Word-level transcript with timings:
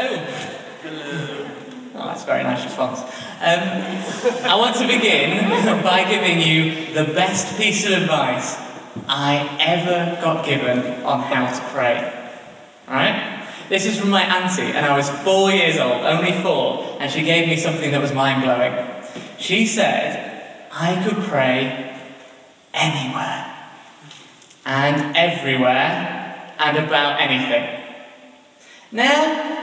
Hello. 0.00 1.46
Oh, 1.94 2.06
that's 2.06 2.22
a 2.22 2.26
very 2.26 2.42
nice 2.42 2.64
response. 2.64 3.00
Um, 3.00 4.48
I 4.48 4.56
want 4.56 4.74
to 4.76 4.86
begin 4.86 5.46
by 5.82 6.10
giving 6.10 6.40
you 6.40 6.94
the 6.94 7.12
best 7.12 7.58
piece 7.58 7.84
of 7.84 7.92
advice 7.92 8.56
I 9.06 9.58
ever 9.60 10.18
got 10.22 10.46
given 10.46 11.04
on 11.04 11.20
how 11.20 11.52
to 11.52 11.60
pray. 11.74 12.30
Alright? 12.88 13.46
This 13.68 13.84
is 13.84 14.00
from 14.00 14.08
my 14.08 14.22
auntie, 14.22 14.72
and 14.72 14.86
I 14.86 14.96
was 14.96 15.10
four 15.10 15.50
years 15.50 15.76
old, 15.76 16.02
only 16.06 16.32
four, 16.42 16.96
and 16.98 17.12
she 17.12 17.22
gave 17.22 17.46
me 17.46 17.56
something 17.56 17.90
that 17.90 18.00
was 18.00 18.14
mind 18.14 18.42
blowing. 18.42 18.86
She 19.38 19.66
said 19.66 20.64
I 20.72 21.06
could 21.06 21.22
pray 21.24 22.00
anywhere 22.72 23.54
and 24.64 25.14
everywhere 25.14 26.54
and 26.58 26.78
about 26.78 27.20
anything. 27.20 27.84
Now, 28.92 29.59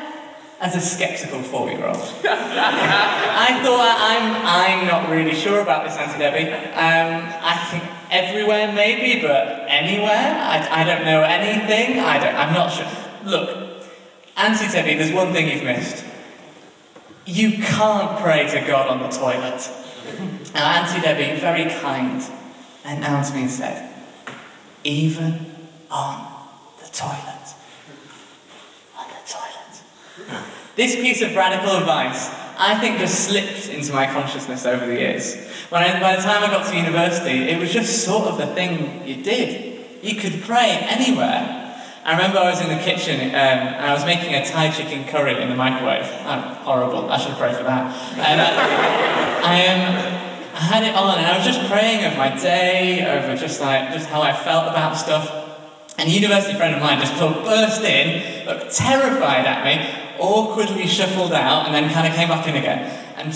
as 0.59 0.75
a 0.75 0.81
skeptical 0.81 1.41
four-year-old, 1.43 1.95
I 2.25 3.59
thought 3.63 3.95
I'm 3.99 4.81
I'm 4.81 4.87
not 4.87 5.09
really 5.09 5.35
sure 5.35 5.61
about 5.61 5.85
this, 5.85 5.95
Auntie 5.97 6.19
Debbie. 6.19 6.51
Um, 6.51 7.27
I 7.43 7.55
think 7.69 7.83
everywhere 8.09 8.71
maybe, 8.73 9.21
but 9.21 9.65
anywhere, 9.67 10.09
I, 10.09 10.81
I 10.81 10.83
don't 10.83 11.05
know 11.05 11.21
anything. 11.21 11.99
I 11.99 12.17
don't. 12.19 12.35
I'm 12.35 12.53
not 12.53 12.69
sure. 12.69 12.87
Look, 13.23 13.67
Auntie 14.35 14.71
Debbie, 14.71 14.95
there's 14.95 15.11
one 15.11 15.33
thing 15.33 15.49
you've 15.49 15.63
missed. 15.63 16.05
You 17.25 17.51
can't 17.63 18.19
pray 18.19 18.47
to 18.47 18.65
God 18.65 18.87
on 18.87 19.01
the 19.01 19.09
toilet. 19.09 19.69
Now, 20.53 20.81
Auntie 20.81 21.01
Debbie, 21.01 21.39
very 21.39 21.69
kind, 21.81 22.23
announced 22.85 23.35
me 23.35 23.41
and 23.41 23.51
said, 23.51 23.93
even 24.83 25.45
on 25.91 26.31
the 26.79 26.89
toilet. 26.89 27.53
This 30.75 30.95
piece 30.95 31.21
of 31.21 31.35
radical 31.35 31.75
advice, 31.75 32.29
I 32.57 32.79
think, 32.79 32.99
just 32.99 33.27
slipped 33.27 33.67
into 33.69 33.93
my 33.93 34.05
consciousness 34.05 34.65
over 34.65 34.85
the 34.85 34.93
years. 34.93 35.35
When 35.69 35.81
I, 35.81 35.99
by 35.99 36.15
the 36.15 36.21
time 36.21 36.43
I 36.43 36.47
got 36.47 36.67
to 36.67 36.75
university, 36.77 37.49
it 37.49 37.59
was 37.59 37.73
just 37.73 38.05
sort 38.05 38.27
of 38.27 38.37
the 38.37 38.47
thing 38.47 39.07
you 39.07 39.23
did. 39.23 39.85
You 40.03 40.15
could 40.15 40.41
pray 40.43 40.77
anywhere. 40.81 41.57
I 42.05 42.11
remember 42.11 42.37
I 42.37 42.49
was 42.51 42.61
in 42.61 42.69
the 42.69 42.81
kitchen 42.83 43.19
um, 43.19 43.35
and 43.35 43.85
I 43.85 43.93
was 43.93 44.05
making 44.05 44.33
a 44.33 44.45
Thai 44.45 44.69
chicken 44.69 45.05
curry 45.05 45.41
in 45.41 45.49
the 45.49 45.55
microwave. 45.55 46.05
Horrible. 46.05 47.09
I 47.09 47.17
should 47.17 47.35
pray 47.35 47.53
for 47.53 47.63
that. 47.63 47.93
And 48.17 48.39
I, 48.39 48.47
I, 49.43 49.67
um, 49.67 50.17
I 50.55 50.59
had 50.59 50.83
it 50.83 50.95
on 50.95 51.17
and 51.17 51.27
I 51.27 51.37
was 51.37 51.45
just 51.45 51.69
praying 51.69 52.05
over 52.05 52.17
my 52.17 52.29
day, 52.39 53.05
over 53.05 53.35
just 53.35 53.59
like 53.59 53.91
just 53.91 54.07
how 54.07 54.21
I 54.21 54.31
felt 54.31 54.69
about 54.69 54.95
stuff. 54.95 55.29
And 55.97 56.07
a 56.07 56.11
university 56.11 56.55
friend 56.55 56.75
of 56.75 56.81
mine 56.81 56.99
just 56.99 57.19
burst 57.19 57.81
in, 57.81 58.45
looked 58.45 58.73
terrified 58.73 59.45
at 59.45 59.65
me, 59.65 60.06
awkwardly 60.19 60.87
shuffled 60.87 61.33
out, 61.33 61.65
and 61.65 61.75
then 61.75 61.91
kind 61.93 62.07
of 62.07 62.13
came 62.13 62.27
back 62.27 62.47
in 62.47 62.55
again. 62.55 62.91
And 63.17 63.33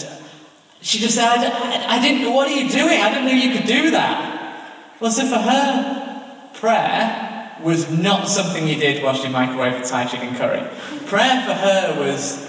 she 0.82 1.00
just 1.00 1.16
said, 1.16 1.26
I, 1.28 1.98
I 1.98 2.02
didn't, 2.02 2.34
what 2.34 2.48
are 2.48 2.52
you 2.52 2.70
doing? 2.70 3.00
I 3.00 3.10
didn't 3.10 3.26
know 3.26 3.34
you 3.34 3.56
could 3.56 3.68
do 3.68 3.92
that. 3.92 5.00
Well, 5.00 5.12
so 5.12 5.28
for 5.28 5.38
her, 5.38 6.50
prayer 6.54 7.58
was 7.64 7.92
not 7.92 8.28
something 8.28 8.68
you 8.68 8.76
did 8.76 9.04
while 9.04 9.16
you 9.16 9.30
microwaved 9.30 9.88
Thai 9.88 10.06
chicken 10.06 10.36
curry. 10.36 10.68
Prayer 11.06 11.44
for 11.46 11.54
her 11.54 12.00
was 12.00 12.48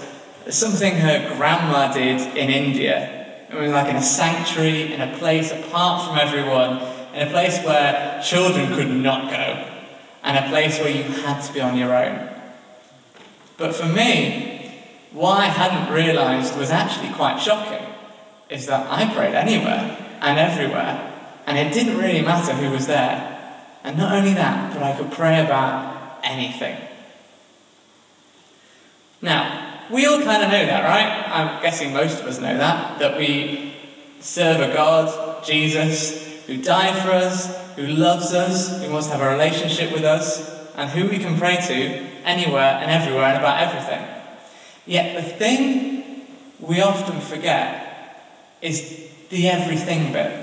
something 0.49 0.95
her 0.95 1.35
grandma 1.35 1.93
did 1.93 2.21
in 2.35 2.49
India. 2.49 3.45
It 3.49 3.55
was 3.55 3.71
like 3.71 3.87
in 3.89 3.95
a 3.95 4.01
sanctuary, 4.01 4.93
in 4.93 5.01
a 5.01 5.15
place 5.17 5.51
apart 5.51 6.07
from 6.07 6.17
everyone, 6.17 6.81
in 7.13 7.27
a 7.27 7.31
place 7.31 7.63
where 7.63 8.21
children 8.23 8.73
could 8.73 8.89
not 8.89 9.29
go, 9.29 9.69
and 10.23 10.45
a 10.45 10.49
place 10.49 10.79
where 10.79 10.89
you 10.89 11.03
had 11.03 11.41
to 11.41 11.53
be 11.53 11.61
on 11.61 11.77
your 11.77 11.95
own. 11.95 12.32
But 13.57 13.75
for 13.75 13.85
me, 13.85 14.71
what 15.11 15.39
I 15.39 15.45
hadn't 15.45 15.93
realised 15.93 16.57
was 16.57 16.71
actually 16.71 17.13
quite 17.13 17.39
shocking 17.39 17.85
is 18.49 18.65
that 18.67 18.87
I 18.89 19.13
prayed 19.13 19.35
anywhere 19.35 19.97
and 20.21 20.39
everywhere, 20.39 21.11
and 21.45 21.57
it 21.57 21.73
didn't 21.73 21.97
really 21.97 22.21
matter 22.21 22.53
who 22.53 22.71
was 22.71 22.87
there. 22.87 23.29
And 23.83 23.97
not 23.97 24.13
only 24.13 24.33
that, 24.33 24.73
but 24.73 24.81
I 24.81 24.95
could 24.95 25.11
pray 25.11 25.43
about 25.43 26.19
anything. 26.23 26.77
Now, 29.21 29.81
we 29.91 30.05
all 30.05 30.21
kind 30.21 30.43
of 30.43 30.49
know 30.49 30.65
that, 30.65 30.83
right? 30.83 31.23
I'm 31.27 31.61
guessing 31.61 31.93
most 31.93 32.21
of 32.21 32.27
us 32.27 32.39
know 32.39 32.57
that, 32.57 32.99
that 32.99 33.17
we 33.17 33.73
serve 34.19 34.61
a 34.61 34.73
God, 34.73 35.43
Jesus, 35.43 36.45
who 36.45 36.57
died 36.57 36.95
for 37.03 37.11
us, 37.11 37.75
who 37.75 37.87
loves 37.87 38.33
us, 38.33 38.81
who 38.81 38.91
wants 38.91 39.07
to 39.07 39.13
have 39.13 39.21
a 39.21 39.29
relationship 39.29 39.91
with 39.91 40.03
us, 40.03 40.52
and 40.75 40.89
who 40.89 41.07
we 41.07 41.19
can 41.19 41.37
pray 41.37 41.55
to 41.55 41.73
anywhere 42.25 42.79
and 42.81 42.89
everywhere 42.89 43.25
and 43.25 43.37
about 43.37 43.61
everything. 43.61 44.05
Yet 44.85 45.15
the 45.15 45.29
thing 45.29 46.25
we 46.59 46.81
often 46.81 47.19
forget 47.21 48.23
is 48.61 49.09
the 49.29 49.49
everything 49.49 50.13
bit. 50.13 50.39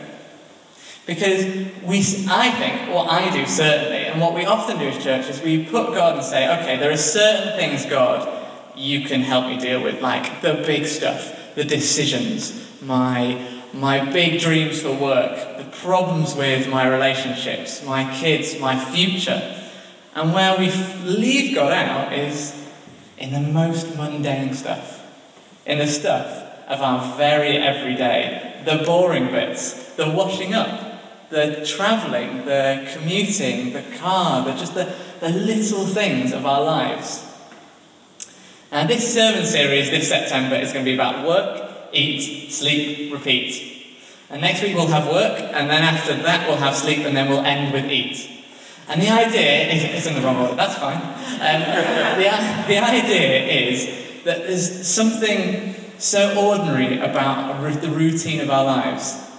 Because 1.06 1.44
we, 1.82 1.98
I 2.28 2.50
think, 2.52 2.94
what 2.94 3.10
I 3.10 3.30
do 3.30 3.46
certainly, 3.46 4.04
and 4.06 4.20
what 4.20 4.34
we 4.34 4.44
often 4.44 4.78
do 4.78 4.86
as 4.86 5.02
church 5.02 5.28
is 5.28 5.42
we 5.42 5.64
put 5.64 5.94
God 5.94 6.14
and 6.14 6.24
say, 6.24 6.46
okay, 6.60 6.76
there 6.76 6.90
are 6.90 6.96
certain 6.96 7.58
things, 7.58 7.86
God, 7.86 8.28
you 8.76 9.06
can 9.06 9.22
help 9.22 9.46
me 9.46 9.58
deal 9.58 9.82
with, 9.82 10.00
like 10.00 10.40
the 10.42 10.62
big 10.66 10.86
stuff, 10.86 11.54
the 11.54 11.64
decisions, 11.64 12.80
my, 12.82 13.60
my 13.72 14.04
big 14.12 14.40
dreams 14.40 14.82
for 14.82 14.92
work, 14.92 15.58
the 15.58 15.64
problems 15.78 16.34
with 16.34 16.68
my 16.68 16.86
relationships, 16.86 17.84
my 17.84 18.14
kids, 18.14 18.60
my 18.60 18.78
future. 18.78 19.59
And 20.14 20.34
where 20.34 20.58
we 20.58 20.70
leave 21.04 21.54
God 21.54 21.72
out 21.72 22.12
is 22.12 22.54
in 23.18 23.32
the 23.32 23.40
most 23.40 23.96
mundane 23.96 24.54
stuff, 24.54 25.06
in 25.66 25.78
the 25.78 25.86
stuff 25.86 26.26
of 26.68 26.80
our 26.80 27.16
very 27.16 27.56
everyday, 27.56 28.62
the 28.64 28.82
boring 28.84 29.26
bits, 29.26 29.94
the 29.94 30.10
washing 30.10 30.54
up, 30.54 31.28
the 31.30 31.64
travelling, 31.64 32.44
the 32.44 32.88
commuting, 32.92 33.72
the 33.72 33.82
car, 33.98 34.44
the, 34.44 34.52
just 34.52 34.74
the, 34.74 34.92
the 35.20 35.28
little 35.28 35.86
things 35.86 36.32
of 36.32 36.44
our 36.44 36.62
lives. 36.62 37.24
And 38.72 38.88
this 38.88 39.14
sermon 39.14 39.44
series 39.46 39.90
this 39.90 40.08
September 40.08 40.56
is 40.56 40.72
going 40.72 40.84
to 40.84 40.90
be 40.90 40.94
about 40.94 41.26
work, 41.26 41.70
eat, 41.92 42.50
sleep, 42.50 43.12
repeat. 43.12 43.98
And 44.28 44.40
next 44.40 44.62
week 44.62 44.76
we'll 44.76 44.86
have 44.86 45.08
work, 45.08 45.40
and 45.40 45.68
then 45.68 45.82
after 45.82 46.14
that 46.14 46.48
we'll 46.48 46.58
have 46.58 46.76
sleep, 46.76 46.98
and 46.98 47.16
then 47.16 47.28
we'll 47.28 47.44
end 47.44 47.72
with 47.72 47.90
eat. 47.90 48.39
And 48.90 49.00
the 49.00 49.08
idea 49.08 49.68
is, 49.68 49.84
it's 49.84 50.06
in 50.06 50.14
the 50.14 50.20
wrong 50.20 50.36
order, 50.36 50.56
that's 50.56 50.76
fine. 50.76 50.96
Um, 50.96 52.18
the, 52.18 52.24
the 52.66 52.78
idea 52.78 53.46
is 53.46 54.24
that 54.24 54.38
there's 54.48 54.84
something 54.84 55.76
so 55.98 56.36
ordinary 56.36 56.98
about 56.98 57.62
the 57.80 57.88
routine 57.88 58.40
of 58.40 58.50
our 58.50 58.64
lives. 58.64 59.30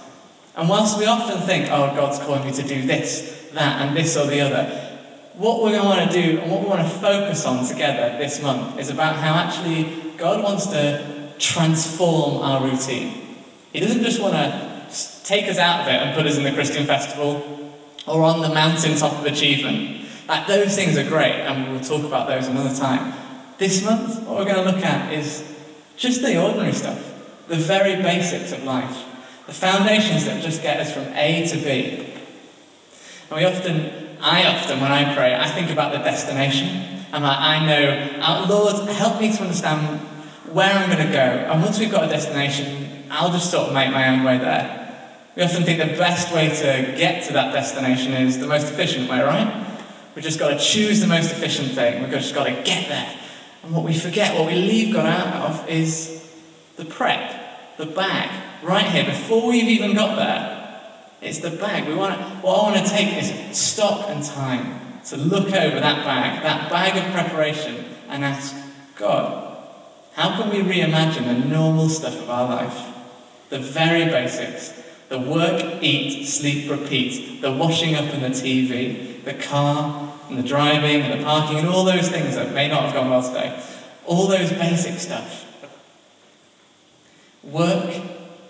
And 0.56 0.70
whilst 0.70 0.98
we 0.98 1.04
often 1.04 1.38
think, 1.42 1.68
oh, 1.70 1.94
God's 1.94 2.18
calling 2.20 2.46
me 2.46 2.52
to 2.52 2.62
do 2.62 2.86
this, 2.86 3.50
that, 3.52 3.82
and 3.82 3.94
this 3.94 4.16
or 4.16 4.26
the 4.26 4.40
other, 4.40 5.00
what 5.34 5.62
we're 5.62 5.72
going 5.72 5.82
to 5.82 5.88
want 5.88 6.10
to 6.10 6.22
do 6.22 6.38
and 6.38 6.50
what 6.50 6.62
we 6.62 6.68
want 6.68 6.80
to 6.80 6.88
focus 6.88 7.44
on 7.44 7.66
together 7.66 8.16
this 8.16 8.40
month 8.42 8.78
is 8.78 8.88
about 8.88 9.16
how 9.16 9.34
actually 9.34 10.14
God 10.16 10.42
wants 10.42 10.66
to 10.68 11.30
transform 11.38 12.42
our 12.42 12.64
routine. 12.64 13.36
He 13.74 13.80
doesn't 13.80 14.02
just 14.02 14.18
want 14.18 14.32
to 14.32 15.22
take 15.24 15.46
us 15.48 15.58
out 15.58 15.82
of 15.82 15.88
it 15.88 16.00
and 16.00 16.16
put 16.16 16.24
us 16.24 16.38
in 16.38 16.44
the 16.44 16.52
Christian 16.52 16.86
festival 16.86 17.61
or 18.06 18.22
on 18.22 18.40
the 18.40 18.48
mountaintop 18.48 19.12
of 19.12 19.26
achievement. 19.26 20.06
Like, 20.28 20.46
those 20.46 20.74
things 20.74 20.96
are 20.96 21.08
great, 21.08 21.32
and 21.32 21.72
we'll 21.72 21.80
talk 21.80 22.04
about 22.04 22.28
those 22.28 22.46
another 22.48 22.74
time. 22.74 23.12
This 23.58 23.84
month, 23.84 24.22
what 24.26 24.38
we're 24.38 24.52
going 24.52 24.64
to 24.64 24.72
look 24.72 24.84
at 24.84 25.12
is 25.12 25.44
just 25.96 26.22
the 26.22 26.42
ordinary 26.42 26.72
stuff, 26.72 26.98
the 27.48 27.56
very 27.56 27.96
basics 28.02 28.52
of 28.52 28.64
life, 28.64 29.04
the 29.46 29.52
foundations 29.52 30.24
that 30.24 30.42
just 30.42 30.62
get 30.62 30.80
us 30.80 30.92
from 30.92 31.04
A 31.14 31.46
to 31.48 31.56
B. 31.56 32.12
And 33.30 33.40
we 33.40 33.44
often, 33.44 34.16
I 34.20 34.46
often, 34.46 34.80
when 34.80 34.90
I 34.90 35.14
pray, 35.14 35.34
I 35.34 35.48
think 35.48 35.70
about 35.70 35.92
the 35.92 35.98
destination. 35.98 37.04
And 37.12 37.26
I, 37.26 37.56
I 37.56 37.66
know, 37.66 38.20
oh, 38.22 38.46
Lord, 38.48 38.88
help 38.88 39.20
me 39.20 39.32
to 39.32 39.42
understand 39.42 40.00
where 40.50 40.70
I'm 40.70 40.90
going 40.90 41.06
to 41.06 41.12
go. 41.12 41.18
And 41.18 41.62
once 41.62 41.78
we've 41.78 41.90
got 41.90 42.04
a 42.04 42.08
destination, 42.08 43.04
I'll 43.10 43.30
just 43.30 43.50
sort 43.50 43.68
of 43.68 43.74
make 43.74 43.90
my 43.92 44.08
own 44.08 44.24
way 44.24 44.38
there. 44.38 44.81
We 45.34 45.42
often 45.42 45.62
think 45.64 45.78
the 45.78 45.96
best 45.96 46.34
way 46.34 46.48
to 46.48 46.94
get 46.96 47.24
to 47.24 47.32
that 47.32 47.52
destination 47.52 48.12
is 48.12 48.38
the 48.38 48.46
most 48.46 48.70
efficient 48.70 49.08
way, 49.08 49.20
right? 49.20 49.78
We've 50.14 50.24
just 50.24 50.38
got 50.38 50.50
to 50.50 50.58
choose 50.58 51.00
the 51.00 51.06
most 51.06 51.32
efficient 51.32 51.72
thing. 51.72 52.02
We've 52.02 52.10
just 52.10 52.34
got 52.34 52.44
to 52.44 52.52
get 52.52 52.88
there. 52.88 53.18
And 53.62 53.72
what 53.72 53.84
we 53.84 53.94
forget, 53.94 54.38
what 54.38 54.46
we 54.46 54.56
leave 54.56 54.92
God 54.92 55.06
out 55.06 55.50
of, 55.50 55.68
is 55.68 56.30
the 56.76 56.84
prep, 56.84 57.78
the 57.78 57.86
bag, 57.86 58.30
right 58.62 58.84
here, 58.84 59.04
before 59.04 59.48
we've 59.48 59.68
even 59.68 59.94
got 59.94 60.16
there. 60.16 60.80
It's 61.22 61.38
the 61.38 61.50
bag. 61.50 61.88
We 61.88 61.94
want 61.94 62.18
to, 62.18 62.24
what 62.46 62.58
I 62.58 62.72
want 62.72 62.86
to 62.86 62.92
take 62.92 63.16
is 63.16 63.56
stock 63.56 64.10
and 64.10 64.22
time 64.22 65.00
to 65.06 65.16
look 65.16 65.46
over 65.46 65.80
that 65.80 66.04
bag, 66.04 66.42
that 66.42 66.70
bag 66.70 66.96
of 66.96 67.10
preparation, 67.12 67.86
and 68.08 68.22
ask 68.22 68.54
God, 68.96 69.56
how 70.14 70.36
can 70.36 70.50
we 70.50 70.58
reimagine 70.58 71.24
the 71.24 71.48
normal 71.48 71.88
stuff 71.88 72.20
of 72.20 72.28
our 72.28 72.48
life? 72.48 72.88
The 73.48 73.60
very 73.60 74.04
basics. 74.04 74.81
The 75.12 75.18
work, 75.18 75.82
eat, 75.82 76.24
sleep, 76.24 76.70
repeat. 76.70 77.42
The 77.42 77.52
washing 77.52 77.94
up 77.96 78.06
and 78.14 78.24
the 78.24 78.30
TV. 78.30 79.22
The 79.22 79.34
car 79.34 80.10
and 80.30 80.38
the 80.38 80.42
driving 80.42 81.02
and 81.02 81.20
the 81.20 81.22
parking 81.22 81.58
and 81.58 81.68
all 81.68 81.84
those 81.84 82.08
things 82.08 82.34
that 82.36 82.54
may 82.54 82.66
not 82.66 82.84
have 82.84 82.94
gone 82.94 83.10
well 83.10 83.22
today. 83.22 83.62
All 84.06 84.26
those 84.26 84.50
basic 84.52 84.98
stuff. 84.98 85.44
Work, 87.42 87.94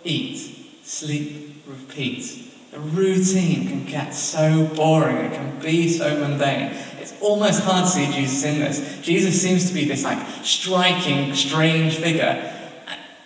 eat, 0.04 0.84
sleep, 0.84 1.64
repeat. 1.66 2.52
The 2.70 2.78
routine 2.78 3.66
can 3.66 3.84
get 3.84 4.14
so 4.14 4.66
boring, 4.66 5.16
it 5.16 5.32
can 5.32 5.58
be 5.58 5.88
so 5.88 6.16
mundane. 6.16 6.76
It's 7.00 7.20
almost 7.20 7.64
hard 7.64 7.86
to 7.86 7.90
see 7.90 8.06
Jesus 8.12 8.44
in 8.44 8.60
this. 8.60 9.00
Jesus 9.00 9.42
seems 9.42 9.66
to 9.66 9.74
be 9.74 9.84
this 9.84 10.04
like 10.04 10.24
striking, 10.44 11.34
strange 11.34 11.96
figure, 11.96 12.54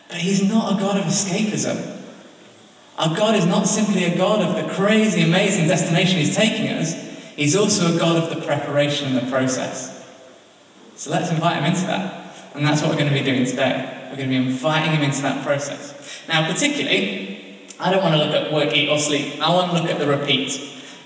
but 0.09 0.17
he's 0.17 0.43
not 0.43 0.79
a 0.79 0.81
God 0.81 0.97
of 0.97 1.05
escapism. 1.05 1.96
Our 2.99 3.15
God 3.15 3.35
is 3.35 3.45
not 3.45 3.67
simply 3.67 4.05
a 4.05 4.17
God 4.17 4.41
of 4.41 4.57
the 4.57 4.73
crazy, 4.75 5.23
amazing 5.23 5.69
destination 5.69 6.19
He's 6.19 6.35
taking 6.35 6.69
us, 6.69 6.95
He's 7.37 7.55
also 7.55 7.95
a 7.95 7.99
God 7.99 8.23
of 8.23 8.35
the 8.35 8.45
preparation 8.45 9.09
and 9.09 9.27
the 9.27 9.31
process. 9.31 9.93
So 10.97 11.11
let's 11.11 11.31
invite 11.31 11.59
Him 11.59 11.65
into 11.65 11.87
that. 11.87 12.35
And 12.55 12.65
that's 12.65 12.81
what 12.81 12.91
we're 12.91 12.97
going 12.97 13.13
to 13.13 13.19
be 13.19 13.25
doing 13.25 13.45
today. 13.45 14.09
We're 14.11 14.17
going 14.17 14.31
to 14.31 14.35
be 14.35 14.37
inviting 14.37 14.93
Him 14.93 15.03
into 15.03 15.21
that 15.23 15.45
process. 15.45 16.23
Now, 16.27 16.51
particularly, 16.51 17.59
I 17.79 17.91
don't 17.91 18.03
want 18.03 18.15
to 18.15 18.25
look 18.25 18.35
at 18.35 18.51
work, 18.51 18.75
eat, 18.75 18.89
or 18.89 18.99
sleep. 18.99 19.39
I 19.41 19.51
want 19.53 19.73
to 19.73 19.83
look 19.83 19.91
at 19.91 19.99
the 19.99 20.07
repeat, 20.07 20.59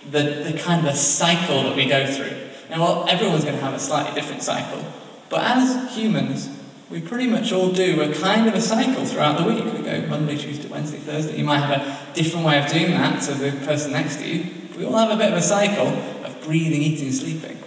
the, 0.08 0.52
the 0.52 0.58
kind 0.58 0.86
of 0.86 0.94
a 0.94 0.96
cycle 0.96 1.64
that 1.64 1.74
we 1.74 1.86
go 1.86 2.06
through. 2.06 2.36
Now, 2.70 2.80
well, 2.80 3.06
everyone's 3.08 3.42
going 3.42 3.56
to 3.56 3.64
have 3.64 3.74
a 3.74 3.80
slightly 3.80 4.14
different 4.14 4.44
cycle. 4.44 4.84
But 5.28 5.42
as 5.42 5.96
humans, 5.96 6.48
we 6.90 7.00
pretty 7.00 7.28
much 7.28 7.52
all 7.52 7.70
do 7.70 8.00
a 8.02 8.12
kind 8.12 8.48
of 8.48 8.54
a 8.54 8.60
cycle 8.60 9.04
throughout 9.04 9.38
the 9.38 9.44
week. 9.44 9.64
We 9.64 9.82
go 9.82 10.04
Monday, 10.08 10.36
Tuesday, 10.36 10.68
Wednesday, 10.68 10.98
Thursday. 10.98 11.38
You 11.38 11.44
might 11.44 11.60
have 11.60 11.80
a 11.80 12.14
different 12.14 12.44
way 12.44 12.58
of 12.58 12.68
doing 12.70 12.90
that 12.90 13.22
to 13.22 13.34
the 13.34 13.52
person 13.64 13.92
next 13.92 14.16
to 14.16 14.28
you. 14.28 14.52
We 14.76 14.84
all 14.84 14.98
have 14.98 15.10
a 15.10 15.16
bit 15.16 15.30
of 15.30 15.38
a 15.38 15.42
cycle 15.42 15.86
of 15.86 16.42
breathing, 16.42 16.82
eating, 16.82 17.12
sleeping. 17.12 17.62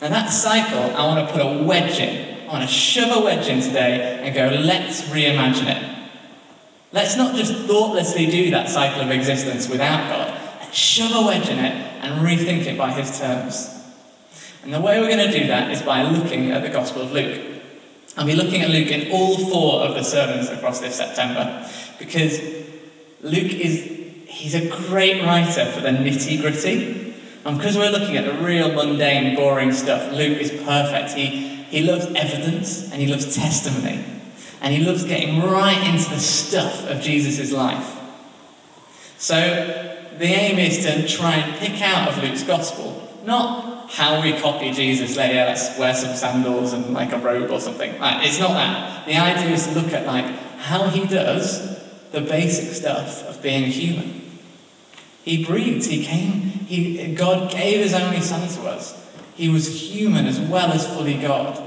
And 0.00 0.12
that 0.14 0.30
cycle, 0.30 0.96
I 0.96 1.06
want 1.06 1.28
to 1.28 1.32
put 1.34 1.42
a 1.42 1.64
wedge 1.64 1.98
in. 1.98 2.48
I 2.48 2.52
want 2.52 2.62
to 2.62 2.74
shove 2.74 3.14
a 3.14 3.24
wedge 3.24 3.48
in 3.48 3.60
today 3.60 4.20
and 4.22 4.34
go, 4.34 4.48
let's 4.64 5.02
reimagine 5.02 5.76
it. 5.76 6.10
Let's 6.92 7.16
not 7.16 7.36
just 7.36 7.52
thoughtlessly 7.66 8.26
do 8.26 8.50
that 8.52 8.70
cycle 8.70 9.02
of 9.02 9.10
existence 9.10 9.68
without 9.68 10.08
God. 10.08 10.40
Let's 10.60 10.78
shove 10.78 11.12
a 11.14 11.26
wedge 11.26 11.48
in 11.48 11.58
it 11.58 11.72
and 12.02 12.26
rethink 12.26 12.64
it 12.66 12.78
by 12.78 12.92
His 12.92 13.18
terms. 13.18 13.72
And 14.62 14.72
the 14.72 14.80
way 14.80 14.98
we're 14.98 15.14
going 15.14 15.30
to 15.30 15.38
do 15.40 15.46
that 15.48 15.70
is 15.70 15.82
by 15.82 16.02
looking 16.02 16.52
at 16.52 16.62
the 16.62 16.70
Gospel 16.70 17.02
of 17.02 17.12
Luke. 17.12 17.55
I'll 18.16 18.26
be 18.26 18.34
looking 18.34 18.62
at 18.62 18.70
Luke 18.70 18.88
in 18.88 19.10
all 19.12 19.36
four 19.36 19.82
of 19.82 19.94
the 19.94 20.02
sermons 20.02 20.48
across 20.48 20.80
this 20.80 20.96
September 20.96 21.68
because 21.98 22.40
Luke 23.22 23.52
is 23.52 23.96
he's 24.26 24.54
a 24.54 24.68
great 24.68 25.22
writer 25.22 25.66
for 25.66 25.80
the 25.80 25.88
nitty 25.88 26.40
gritty. 26.40 27.14
And 27.44 27.58
because 27.58 27.76
we're 27.76 27.90
looking 27.90 28.16
at 28.16 28.24
the 28.24 28.44
real 28.44 28.72
mundane, 28.72 29.36
boring 29.36 29.72
stuff, 29.72 30.12
Luke 30.12 30.38
is 30.38 30.50
perfect. 30.50 31.12
He, 31.12 31.28
he 31.64 31.82
loves 31.82 32.06
evidence 32.06 32.90
and 32.90 33.00
he 33.00 33.06
loves 33.06 33.34
testimony. 33.34 34.04
And 34.60 34.74
he 34.74 34.84
loves 34.84 35.04
getting 35.04 35.42
right 35.42 35.86
into 35.88 36.10
the 36.10 36.18
stuff 36.18 36.88
of 36.88 37.00
Jesus' 37.00 37.52
life. 37.52 38.00
So 39.18 39.36
the 40.18 40.24
aim 40.24 40.58
is 40.58 40.84
to 40.84 41.06
try 41.06 41.36
and 41.36 41.58
pick 41.58 41.80
out 41.82 42.08
of 42.08 42.22
Luke's 42.22 42.42
gospel, 42.42 43.08
not 43.24 43.75
how 43.88 44.22
we 44.22 44.32
copy 44.34 44.72
Jesus. 44.72 45.16
Yeah, 45.16 45.46
let's 45.46 45.78
wear 45.78 45.94
some 45.94 46.14
sandals 46.14 46.72
and 46.72 46.92
like 46.92 47.12
a 47.12 47.18
robe 47.18 47.50
or 47.50 47.60
something. 47.60 47.94
It's 48.00 48.38
not 48.38 48.54
that. 48.54 49.06
The 49.06 49.16
idea 49.16 49.50
is 49.50 49.66
to 49.66 49.72
look 49.72 49.92
at 49.92 50.06
like 50.06 50.26
how 50.58 50.88
he 50.88 51.06
does 51.06 51.76
the 52.12 52.20
basic 52.20 52.74
stuff 52.74 53.28
of 53.28 53.42
being 53.42 53.70
human. 53.70 54.38
He 55.22 55.44
breathed. 55.44 55.86
He 55.86 56.04
came. 56.04 56.42
He, 56.66 57.14
God 57.14 57.50
gave 57.50 57.82
his 57.82 57.94
only 57.94 58.20
son 58.20 58.48
to 58.48 58.68
us. 58.68 59.04
He 59.34 59.48
was 59.48 59.90
human 59.90 60.26
as 60.26 60.40
well 60.40 60.72
as 60.72 60.86
fully 60.86 61.14
God. 61.14 61.62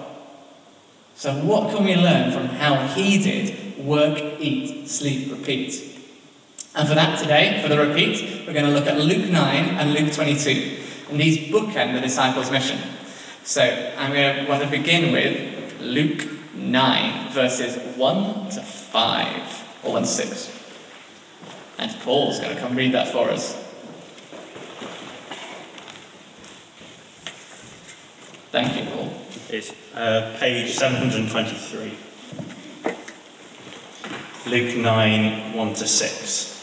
So, 1.16 1.34
what 1.34 1.76
can 1.76 1.84
we 1.84 1.96
learn 1.96 2.32
from 2.32 2.48
how 2.48 2.88
he 2.88 3.22
did 3.22 3.78
work, 3.86 4.18
eat, 4.40 4.88
sleep, 4.88 5.32
repeat? 5.32 5.90
And 6.76 6.88
for 6.88 6.96
that 6.96 7.20
today, 7.20 7.60
for 7.62 7.68
the 7.68 7.78
repeat, 7.78 8.48
we're 8.48 8.54
going 8.54 8.66
to 8.66 8.72
look 8.72 8.88
at 8.88 8.98
Luke 8.98 9.30
9 9.30 9.34
and 9.36 9.94
Luke 9.94 10.14
22. 10.14 10.79
And 11.10 11.20
these 11.20 11.52
bookend 11.52 11.94
the 11.94 12.02
disciples' 12.02 12.52
mission. 12.52 12.80
So 13.44 13.62
I'm 13.98 14.14
going 14.14 14.46
to 14.46 14.50
want 14.50 14.64
to 14.64 14.70
begin 14.70 15.12
with 15.12 15.82
Luke 15.82 16.28
9, 16.54 17.32
verses 17.32 17.78
1 17.98 18.50
to 18.52 18.62
5, 18.62 19.80
or 19.84 19.94
1 19.94 20.02
to 20.04 20.08
6. 20.08 20.60
And 21.80 21.92
Paul's 22.02 22.40
going 22.40 22.56
to 22.56 22.62
come 22.62 22.76
read 22.76 22.94
that 22.94 23.08
for 23.08 23.30
us. 23.30 23.56
Thank 28.52 28.76
you, 28.78 28.92
Paul. 28.92 29.14
It's 29.50 29.74
uh, 29.96 30.36
page 30.40 30.74
723. 30.74 31.98
Luke 34.48 34.76
9, 34.76 35.54
1 35.54 35.74
to 35.76 35.88
6. 35.88 36.59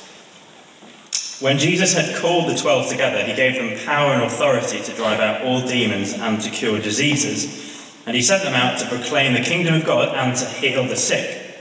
When 1.40 1.58
Jesus 1.58 1.92
had 1.92 2.16
called 2.16 2.48
the 2.48 2.56
twelve 2.56 2.88
together, 2.88 3.22
he 3.22 3.34
gave 3.34 3.56
them 3.56 3.84
power 3.84 4.14
and 4.14 4.22
authority 4.22 4.80
to 4.82 4.96
drive 4.96 5.20
out 5.20 5.42
all 5.42 5.60
demons 5.66 6.14
and 6.14 6.40
to 6.40 6.50
cure 6.50 6.78
diseases. 6.78 7.92
And 8.06 8.16
he 8.16 8.22
sent 8.22 8.42
them 8.42 8.54
out 8.54 8.78
to 8.78 8.88
proclaim 8.88 9.34
the 9.34 9.40
kingdom 9.40 9.74
of 9.74 9.84
God 9.84 10.16
and 10.16 10.34
to 10.34 10.46
heal 10.46 10.84
the 10.84 10.96
sick. 10.96 11.54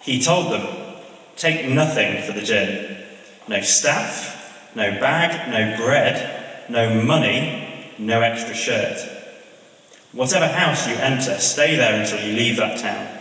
He 0.00 0.22
told 0.22 0.52
them, 0.52 0.96
Take 1.36 1.68
nothing 1.68 2.22
for 2.22 2.32
the 2.32 2.42
journey 2.42 2.96
no 3.48 3.60
staff, 3.60 4.70
no 4.76 4.92
bag, 5.00 5.50
no 5.50 5.76
bread, 5.76 6.70
no 6.70 7.02
money, 7.02 7.92
no 7.98 8.20
extra 8.20 8.54
shirt. 8.54 8.98
Whatever 10.12 10.46
house 10.46 10.86
you 10.88 10.94
enter, 10.94 11.36
stay 11.38 11.74
there 11.74 12.00
until 12.00 12.24
you 12.24 12.34
leave 12.34 12.56
that 12.58 12.78
town. 12.78 13.18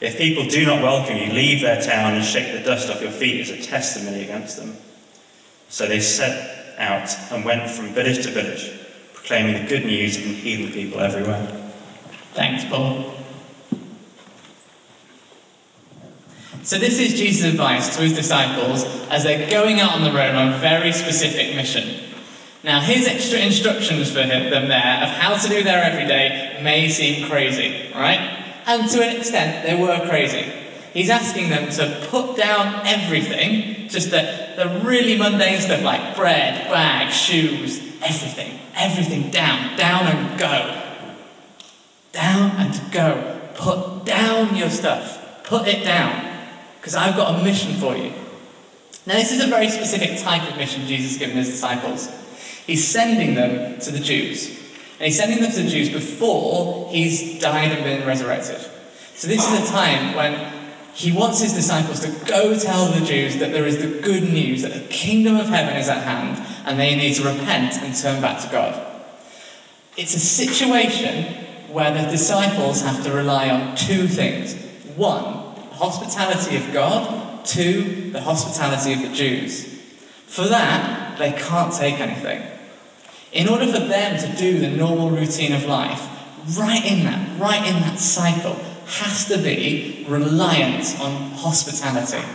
If 0.00 0.16
people 0.16 0.44
do 0.46 0.64
not 0.64 0.80
welcome 0.80 1.16
you, 1.16 1.32
leave 1.32 1.60
their 1.60 1.82
town 1.82 2.14
and 2.14 2.24
shake 2.24 2.52
the 2.52 2.64
dust 2.64 2.88
off 2.88 3.02
your 3.02 3.10
feet 3.10 3.40
as 3.40 3.50
a 3.50 3.60
testimony 3.60 4.22
against 4.22 4.56
them. 4.56 4.76
So 5.68 5.86
they 5.86 6.00
set 6.00 6.76
out 6.78 7.10
and 7.30 7.44
went 7.44 7.70
from 7.70 7.88
village 7.88 8.22
to 8.24 8.30
village, 8.30 8.70
proclaiming 9.12 9.62
the 9.62 9.68
good 9.68 9.84
news 9.84 10.16
and 10.16 10.34
healing 10.34 10.72
people 10.72 11.00
everywhere. 11.00 11.46
Thanks, 12.32 12.64
Paul. 12.64 13.14
So, 16.62 16.78
this 16.78 16.98
is 16.98 17.14
Jesus' 17.14 17.52
advice 17.52 17.96
to 17.96 18.02
his 18.02 18.14
disciples 18.14 18.84
as 19.08 19.24
they're 19.24 19.48
going 19.50 19.80
out 19.80 19.92
on 19.92 20.02
the 20.02 20.12
road 20.12 20.34
on 20.34 20.52
a 20.52 20.58
very 20.58 20.92
specific 20.92 21.56
mission. 21.56 22.04
Now, 22.62 22.80
his 22.80 23.06
extra 23.06 23.38
instructions 23.38 24.08
for 24.08 24.16
them 24.26 24.68
there 24.68 25.02
of 25.02 25.08
how 25.08 25.36
to 25.36 25.48
do 25.48 25.62
their 25.62 25.82
everyday 25.82 26.60
may 26.62 26.88
seem 26.88 27.28
crazy, 27.28 27.90
right? 27.94 28.44
And 28.66 28.90
to 28.90 29.02
an 29.02 29.16
extent, 29.16 29.64
they 29.66 29.80
were 29.80 30.06
crazy. 30.08 30.52
He's 30.92 31.08
asking 31.08 31.48
them 31.48 31.70
to 31.70 32.06
put 32.08 32.36
down 32.36 32.86
everything, 32.86 33.88
just 33.88 34.10
the, 34.10 34.47
the 34.58 34.80
really 34.80 35.16
mundane 35.16 35.60
stuff 35.60 35.84
like 35.84 36.16
bread, 36.16 36.68
bag, 36.68 37.12
shoes, 37.12 37.78
everything, 38.02 38.58
everything 38.74 39.30
down, 39.30 39.76
down 39.78 40.08
and 40.08 40.36
go. 40.36 40.82
Down 42.10 42.50
and 42.56 42.92
go. 42.92 43.40
Put 43.54 44.04
down 44.04 44.56
your 44.56 44.68
stuff. 44.68 45.44
Put 45.44 45.68
it 45.68 45.84
down. 45.84 46.48
Because 46.80 46.96
I've 46.96 47.14
got 47.14 47.38
a 47.38 47.44
mission 47.44 47.74
for 47.74 47.96
you. 47.96 48.12
Now, 49.06 49.14
this 49.14 49.30
is 49.30 49.44
a 49.44 49.46
very 49.46 49.68
specific 49.68 50.18
type 50.18 50.50
of 50.50 50.56
mission 50.56 50.88
Jesus 50.88 51.12
has 51.12 51.18
given 51.18 51.36
his 51.36 51.50
disciples. 51.50 52.08
He's 52.66 52.84
sending 52.84 53.36
them 53.36 53.78
to 53.78 53.92
the 53.92 54.00
Jews. 54.00 54.48
And 54.98 55.06
he's 55.06 55.16
sending 55.16 55.40
them 55.40 55.52
to 55.52 55.62
the 55.62 55.70
Jews 55.70 55.88
before 55.88 56.90
he's 56.90 57.40
died 57.40 57.70
and 57.70 57.84
been 57.84 58.04
resurrected. 58.04 58.58
So, 59.14 59.28
this 59.28 59.48
is 59.48 59.68
a 59.68 59.72
time 59.72 60.16
when 60.16 60.57
he 60.98 61.12
wants 61.12 61.40
his 61.40 61.52
disciples 61.52 62.00
to 62.00 62.08
go 62.26 62.58
tell 62.58 62.86
the 62.86 63.06
Jews 63.06 63.36
that 63.36 63.52
there 63.52 63.64
is 63.66 63.78
the 63.78 64.00
good 64.00 64.24
news, 64.24 64.62
that 64.62 64.72
the 64.72 64.88
kingdom 64.88 65.36
of 65.36 65.46
heaven 65.48 65.76
is 65.76 65.88
at 65.88 66.02
hand, 66.02 66.44
and 66.66 66.76
they 66.76 66.96
need 66.96 67.14
to 67.14 67.22
repent 67.22 67.74
and 67.74 67.94
turn 67.94 68.20
back 68.20 68.42
to 68.42 68.48
God. 68.48 68.84
It's 69.96 70.16
a 70.16 70.18
situation 70.18 71.34
where 71.68 71.92
the 71.92 72.10
disciples 72.10 72.82
have 72.82 73.04
to 73.04 73.12
rely 73.12 73.48
on 73.48 73.76
two 73.76 74.08
things. 74.08 74.56
One, 74.96 75.54
the 75.70 75.76
hospitality 75.76 76.56
of 76.56 76.72
God. 76.72 77.44
Two, 77.44 78.10
the 78.10 78.20
hospitality 78.20 78.92
of 78.92 79.02
the 79.08 79.14
Jews. 79.14 79.66
For 80.26 80.46
that, 80.48 81.16
they 81.16 81.30
can't 81.30 81.72
take 81.72 82.00
anything. 82.00 82.42
In 83.32 83.48
order 83.48 83.66
for 83.66 83.78
them 83.78 84.18
to 84.18 84.36
do 84.36 84.58
the 84.58 84.70
normal 84.70 85.10
routine 85.10 85.52
of 85.52 85.64
life, 85.64 86.08
right 86.58 86.84
in 86.84 87.04
that, 87.04 87.40
right 87.40 87.64
in 87.68 87.80
that 87.82 88.00
cycle, 88.00 88.56
has 88.88 89.28
to 89.28 89.38
be 89.38 90.06
reliance 90.08 90.98
on 91.00 91.30
hospitality, 91.32 92.26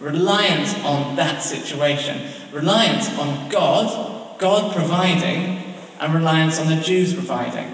reliance 0.00 0.74
on 0.84 1.16
that 1.16 1.42
situation, 1.42 2.28
reliance 2.52 3.08
on 3.18 3.48
God, 3.48 4.38
God 4.38 4.74
providing, 4.74 5.74
and 6.00 6.14
reliance 6.14 6.58
on 6.58 6.68
the 6.68 6.82
Jews 6.82 7.14
providing. 7.14 7.72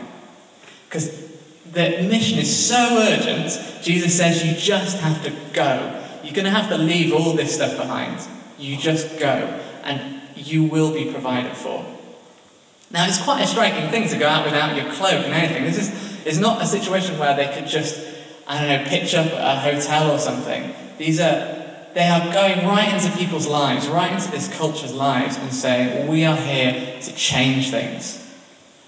Because 0.88 1.26
the 1.72 2.02
mission 2.08 2.38
is 2.38 2.68
so 2.68 2.76
urgent, 2.76 3.82
Jesus 3.82 4.16
says 4.16 4.44
you 4.44 4.54
just 4.54 4.98
have 4.98 5.22
to 5.24 5.32
go. 5.52 6.04
You're 6.22 6.34
going 6.34 6.44
to 6.44 6.50
have 6.50 6.68
to 6.68 6.76
leave 6.76 7.12
all 7.12 7.32
this 7.32 7.54
stuff 7.54 7.76
behind. 7.76 8.20
You 8.58 8.76
just 8.76 9.18
go, 9.18 9.60
and 9.84 10.20
you 10.36 10.64
will 10.64 10.92
be 10.92 11.10
provided 11.10 11.56
for. 11.56 11.84
Now, 12.90 13.06
it's 13.06 13.22
quite 13.22 13.42
a 13.42 13.46
striking 13.46 13.90
thing 13.90 14.08
to 14.08 14.18
go 14.18 14.26
out 14.26 14.44
without 14.44 14.76
your 14.76 14.92
cloak 14.92 15.24
and 15.24 15.32
anything. 15.32 15.64
This 15.64 15.78
is 15.78 16.08
It's 16.28 16.38
not 16.38 16.62
a 16.62 16.66
situation 16.66 17.18
where 17.18 17.34
they 17.34 17.50
could 17.54 17.66
just, 17.66 18.07
I 18.48 18.58
don't 18.58 18.68
know, 18.68 18.88
pitch 18.88 19.14
up 19.14 19.30
a 19.30 19.60
hotel 19.60 20.10
or 20.10 20.18
something. 20.18 20.74
These 20.96 21.20
are, 21.20 21.90
they 21.92 22.08
are 22.08 22.32
going 22.32 22.66
right 22.66 22.94
into 22.94 23.14
people's 23.16 23.46
lives, 23.46 23.88
right 23.88 24.10
into 24.10 24.30
this 24.30 24.48
culture's 24.56 24.94
lives, 24.94 25.36
and 25.36 25.52
saying, 25.52 26.08
we 26.08 26.24
are 26.24 26.34
here 26.34 26.98
to 27.02 27.14
change 27.14 27.70
things. 27.70 28.26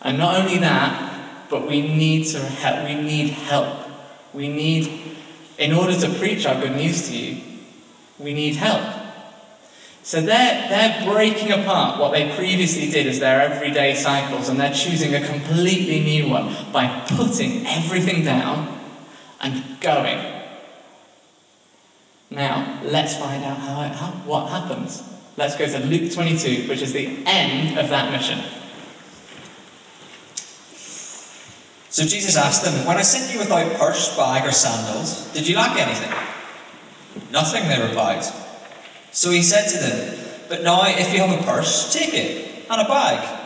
And 0.01 0.17
not 0.17 0.37
only 0.37 0.57
that, 0.59 1.49
but 1.51 1.69
we 1.69 1.83
need 1.83 2.25
to 2.29 2.39
help. 2.39 2.89
We 2.89 2.95
need 2.95 3.29
help. 3.29 3.87
We 4.33 4.49
need, 4.49 5.17
in 5.59 5.75
order 5.75 5.95
to 5.95 6.09
preach 6.15 6.47
our 6.47 6.59
good 6.59 6.75
news 6.75 7.09
to 7.09 7.17
you, 7.17 7.43
we 8.19 8.33
need 8.33 8.57
help. 8.57 8.99
So 10.03 10.23
they're, 10.23 10.69
they're 10.71 11.05
breaking 11.13 11.53
apart 11.53 12.01
what 12.01 12.13
they 12.13 12.35
previously 12.35 12.91
did 12.91 13.07
as 13.07 13.21
their 13.21 13.43
everyday 13.43 13.95
cycles 13.95 14.49
and 14.49 14.59
they're 14.59 14.73
choosing 14.73 15.15
a 15.15 15.27
completely 15.27 16.01
new 16.01 16.31
one 16.31 16.57
by 16.73 17.05
putting 17.11 17.67
everything 17.67 18.25
down 18.25 18.80
and 19.41 19.81
going. 19.81 20.41
Now, 22.31 22.81
let's 22.85 23.17
find 23.17 23.43
out 23.45 23.59
how, 23.59 23.83
how, 23.89 24.11
what 24.25 24.51
happens. 24.51 25.03
Let's 25.37 25.57
go 25.57 25.67
to 25.67 25.79
Luke 25.87 26.13
22, 26.13 26.69
which 26.69 26.83
is 26.83 26.93
the 26.93 27.23
end 27.27 27.79
of 27.79 27.89
that 27.89 28.13
mission. 28.13 28.41
So 31.89 32.05
Jesus 32.05 32.37
asked 32.37 32.65
them, 32.65 32.87
When 32.87 32.97
I 32.97 33.03
sent 33.03 33.33
you 33.33 33.41
without 33.41 33.79
purse, 33.79 34.17
bag, 34.17 34.47
or 34.47 34.53
sandals, 34.53 35.33
did 35.33 35.49
you 35.49 35.57
lack 35.57 35.77
anything? 35.77 36.13
Nothing, 37.33 37.69
they 37.69 37.81
replied. 37.83 38.25
So 39.11 39.31
he 39.31 39.43
said 39.43 39.69
to 39.71 39.79
them, 39.79 40.19
But 40.49 40.63
now, 40.63 40.83
if 40.87 41.13
you 41.13 41.19
have 41.21 41.41
a 41.41 41.43
purse, 41.43 41.93
take 41.93 42.15
it, 42.15 42.67
and 42.71 42.81
a 42.81 42.85
bag. 42.85 43.39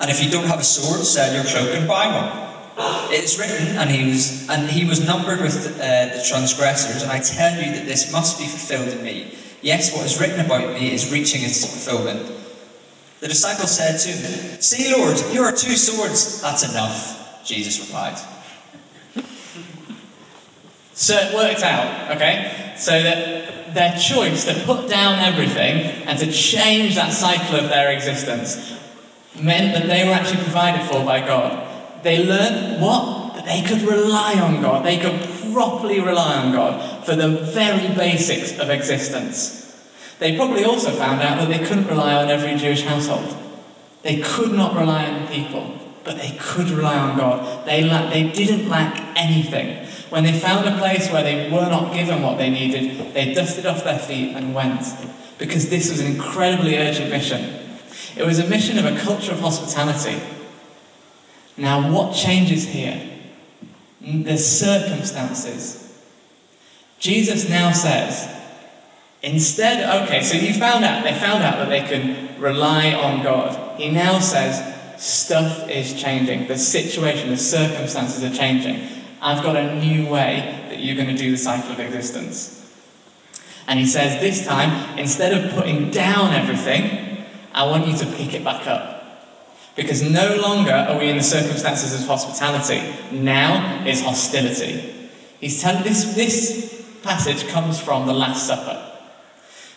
And 0.00 0.10
if 0.10 0.22
you 0.22 0.30
don't 0.30 0.46
have 0.46 0.60
a 0.60 0.64
sword, 0.64 1.04
sell 1.04 1.34
your 1.34 1.44
cloak 1.44 1.76
and 1.76 1.86
buy 1.86 2.06
one. 2.06 2.47
It 2.80 3.24
is 3.24 3.38
written, 3.38 3.76
and 3.76 3.90
he 3.90 4.08
was, 4.08 4.48
and 4.48 4.70
he 4.70 4.84
was 4.84 5.04
numbered 5.04 5.40
with 5.40 5.80
uh, 5.80 6.14
the 6.14 6.24
transgressors, 6.28 7.02
and 7.02 7.10
I 7.10 7.18
tell 7.18 7.56
you 7.56 7.72
that 7.72 7.86
this 7.86 8.12
must 8.12 8.38
be 8.38 8.46
fulfilled 8.46 8.88
in 8.88 9.02
me. 9.02 9.34
Yes, 9.62 9.92
what 9.92 10.06
is 10.06 10.20
written 10.20 10.44
about 10.44 10.74
me 10.74 10.92
is 10.92 11.10
reaching 11.10 11.42
its 11.42 11.64
fulfillment. 11.64 12.30
The 13.18 13.26
disciples 13.26 13.76
said 13.76 13.98
to 13.98 14.08
him, 14.10 14.60
See, 14.60 14.94
Lord, 14.94 15.18
here 15.18 15.42
are 15.42 15.50
two 15.50 15.74
swords. 15.74 16.40
That's 16.40 16.70
enough, 16.70 17.44
Jesus 17.44 17.80
replied. 17.80 18.18
So 20.94 21.14
it 21.14 21.32
worked 21.32 21.62
out, 21.62 22.16
okay? 22.16 22.74
So 22.76 22.90
that 23.00 23.72
their 23.72 23.96
choice 23.96 24.46
to 24.46 24.54
put 24.64 24.88
down 24.88 25.20
everything 25.20 26.06
and 26.08 26.18
to 26.18 26.32
change 26.32 26.96
that 26.96 27.12
cycle 27.12 27.54
of 27.54 27.68
their 27.68 27.92
existence 27.92 28.76
meant 29.40 29.74
that 29.74 29.86
they 29.86 30.04
were 30.04 30.12
actually 30.12 30.42
provided 30.42 30.84
for 30.88 31.04
by 31.04 31.20
God. 31.20 31.67
They 32.02 32.24
learned 32.24 32.82
what? 32.82 33.34
That 33.34 33.44
they 33.44 33.62
could 33.62 33.82
rely 33.82 34.34
on 34.34 34.62
God. 34.62 34.84
They 34.84 34.98
could 34.98 35.20
properly 35.52 36.00
rely 36.00 36.36
on 36.36 36.52
God 36.52 37.04
for 37.04 37.16
the 37.16 37.28
very 37.28 37.94
basics 37.94 38.58
of 38.58 38.70
existence. 38.70 39.64
They 40.18 40.36
probably 40.36 40.64
also 40.64 40.90
found 40.90 41.22
out 41.22 41.38
that 41.38 41.48
they 41.48 41.64
couldn't 41.64 41.86
rely 41.86 42.14
on 42.14 42.28
every 42.28 42.56
Jewish 42.56 42.82
household. 42.82 43.36
They 44.02 44.20
could 44.20 44.52
not 44.52 44.74
rely 44.74 45.06
on 45.06 45.28
people, 45.28 45.78
but 46.04 46.16
they 46.16 46.36
could 46.40 46.70
rely 46.70 46.96
on 46.98 47.16
God. 47.16 47.66
They, 47.66 47.84
la- 47.84 48.10
they 48.10 48.30
didn't 48.30 48.68
lack 48.68 49.16
anything. 49.16 49.86
When 50.10 50.24
they 50.24 50.38
found 50.38 50.66
a 50.66 50.78
place 50.78 51.10
where 51.10 51.22
they 51.22 51.50
were 51.50 51.68
not 51.68 51.92
given 51.92 52.22
what 52.22 52.38
they 52.38 52.50
needed, 52.50 53.14
they 53.14 53.34
dusted 53.34 53.66
off 53.66 53.84
their 53.84 53.98
feet 53.98 54.34
and 54.34 54.54
went. 54.54 54.84
Because 55.38 55.68
this 55.68 55.90
was 55.90 56.00
an 56.00 56.06
incredibly 56.06 56.76
urgent 56.76 57.10
mission. 57.10 57.54
It 58.16 58.24
was 58.24 58.38
a 58.38 58.48
mission 58.48 58.78
of 58.78 58.84
a 58.86 58.98
culture 58.98 59.32
of 59.32 59.40
hospitality. 59.40 60.20
Now, 61.58 61.92
what 61.92 62.14
changes 62.14 62.66
here? 62.66 63.04
Mm, 64.02 64.24
the 64.24 64.38
circumstances. 64.38 65.84
Jesus 66.98 67.48
now 67.48 67.72
says, 67.72 68.28
instead, 69.22 70.04
okay, 70.04 70.22
so 70.22 70.36
you 70.36 70.54
found 70.54 70.84
out, 70.84 71.02
they 71.02 71.14
found 71.14 71.42
out 71.42 71.58
that 71.58 71.68
they 71.68 71.82
can 71.82 72.40
rely 72.40 72.92
on 72.92 73.22
God. 73.22 73.78
He 73.78 73.90
now 73.90 74.20
says, 74.20 74.76
stuff 75.02 75.68
is 75.68 76.00
changing. 76.00 76.46
The 76.46 76.58
situation, 76.58 77.30
the 77.30 77.36
circumstances 77.36 78.24
are 78.24 78.34
changing. 78.34 78.88
I've 79.20 79.42
got 79.42 79.56
a 79.56 79.74
new 79.80 80.08
way 80.08 80.66
that 80.70 80.78
you're 80.78 80.96
going 80.96 81.08
to 81.08 81.16
do 81.16 81.30
the 81.30 81.38
cycle 81.38 81.72
of 81.72 81.80
existence. 81.80 82.54
And 83.66 83.78
he 83.78 83.86
says, 83.86 84.20
this 84.20 84.46
time, 84.46 84.98
instead 84.98 85.36
of 85.36 85.52
putting 85.54 85.90
down 85.90 86.32
everything, 86.32 87.26
I 87.52 87.66
want 87.66 87.86
you 87.86 87.96
to 87.96 88.06
pick 88.06 88.32
it 88.32 88.44
back 88.44 88.66
up. 88.66 88.97
Because 89.78 90.02
no 90.02 90.34
longer 90.42 90.72
are 90.72 90.98
we 90.98 91.08
in 91.08 91.16
the 91.16 91.22
circumstances 91.22 91.94
of 91.94 92.04
hospitality. 92.08 92.82
Now 93.16 93.86
is 93.86 94.02
hostility. 94.02 94.92
He's 95.40 95.62
telling 95.62 95.84
this, 95.84 96.16
this 96.16 96.84
passage 97.04 97.46
comes 97.46 97.80
from 97.80 98.08
the 98.08 98.12
Last 98.12 98.48
Supper. 98.48 98.84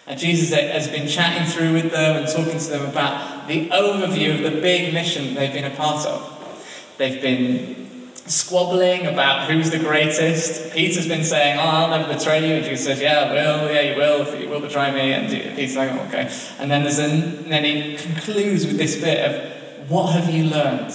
And 0.07 0.19
Jesus 0.19 0.57
has 0.57 0.87
been 0.87 1.07
chatting 1.07 1.45
through 1.45 1.73
with 1.73 1.91
them 1.91 2.17
and 2.17 2.27
talking 2.27 2.57
to 2.57 2.67
them 2.67 2.89
about 2.89 3.47
the 3.47 3.69
overview 3.69 4.43
of 4.43 4.51
the 4.51 4.59
big 4.59 4.91
mission 4.91 5.35
they've 5.35 5.53
been 5.53 5.71
a 5.71 5.75
part 5.75 6.07
of. 6.07 6.95
They've 6.97 7.21
been 7.21 8.09
squabbling 8.25 9.05
about 9.05 9.51
who's 9.51 9.69
the 9.69 9.77
greatest. 9.77 10.73
Peter's 10.73 11.07
been 11.07 11.23
saying, 11.23 11.59
Oh, 11.59 11.61
I'll 11.61 11.89
never 11.95 12.11
betray 12.11 12.47
you. 12.47 12.55
And 12.55 12.65
Jesus 12.65 12.85
says, 12.85 12.99
Yeah, 12.99 13.19
I 13.19 13.31
will. 13.33 13.71
Yeah, 13.71 13.81
you 13.81 13.97
will. 13.97 14.41
You 14.41 14.49
will 14.49 14.61
betray 14.61 14.91
me. 14.91 15.13
And 15.13 15.29
Peter's 15.55 15.75
like, 15.75 15.91
oh, 15.91 16.07
Okay. 16.07 16.35
And 16.57 16.71
then, 16.71 16.81
there's 16.81 16.97
an, 16.97 17.49
then 17.49 17.65
he 17.65 17.97
concludes 17.97 18.65
with 18.65 18.79
this 18.79 18.99
bit 18.99 19.29
of, 19.29 19.60
What 19.91 20.13
have 20.13 20.33
you 20.33 20.45
learned? 20.45 20.93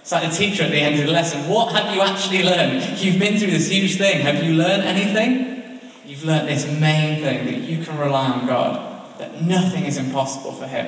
It's 0.00 0.12
like 0.12 0.30
the 0.30 0.36
teacher 0.36 0.62
at 0.62 0.70
the 0.70 0.78
end 0.78 1.00
of 1.00 1.06
the 1.06 1.12
lesson. 1.12 1.48
What 1.48 1.72
have 1.72 1.92
you 1.92 2.00
actually 2.00 2.44
learned? 2.44 2.96
You've 3.00 3.18
been 3.18 3.38
through 3.38 3.50
this 3.50 3.68
huge 3.68 3.98
thing. 3.98 4.20
Have 4.20 4.44
you 4.44 4.54
learned 4.54 4.84
anything? 4.84 5.80
You've 6.04 6.22
learned 6.22 6.46
this 6.46 6.64
main 6.64 7.22
thing 7.22 7.46
that 7.46 7.68
you 7.68 7.84
can 7.84 7.98
rely 7.98 8.28
on 8.28 8.46
God, 8.46 9.18
that 9.18 9.42
nothing 9.42 9.84
is 9.84 9.96
impossible 9.96 10.52
for 10.52 10.68
Him. 10.68 10.86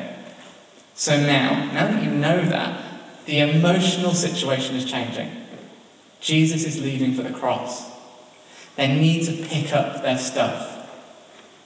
So 0.94 1.20
now, 1.20 1.72
now 1.72 1.88
that 1.88 2.00
you 2.00 2.10
know 2.10 2.44
that, 2.44 2.80
the 3.26 3.40
emotional 3.40 4.14
situation 4.14 4.76
is 4.76 4.84
changing. 4.84 5.28
Jesus 6.20 6.64
is 6.64 6.80
leaving 6.80 7.12
for 7.12 7.22
the 7.22 7.32
cross. 7.32 7.90
They 8.76 8.86
need 8.86 9.24
to 9.24 9.32
pick 9.48 9.72
up 9.72 10.02
their 10.02 10.18
stuff. 10.18 10.88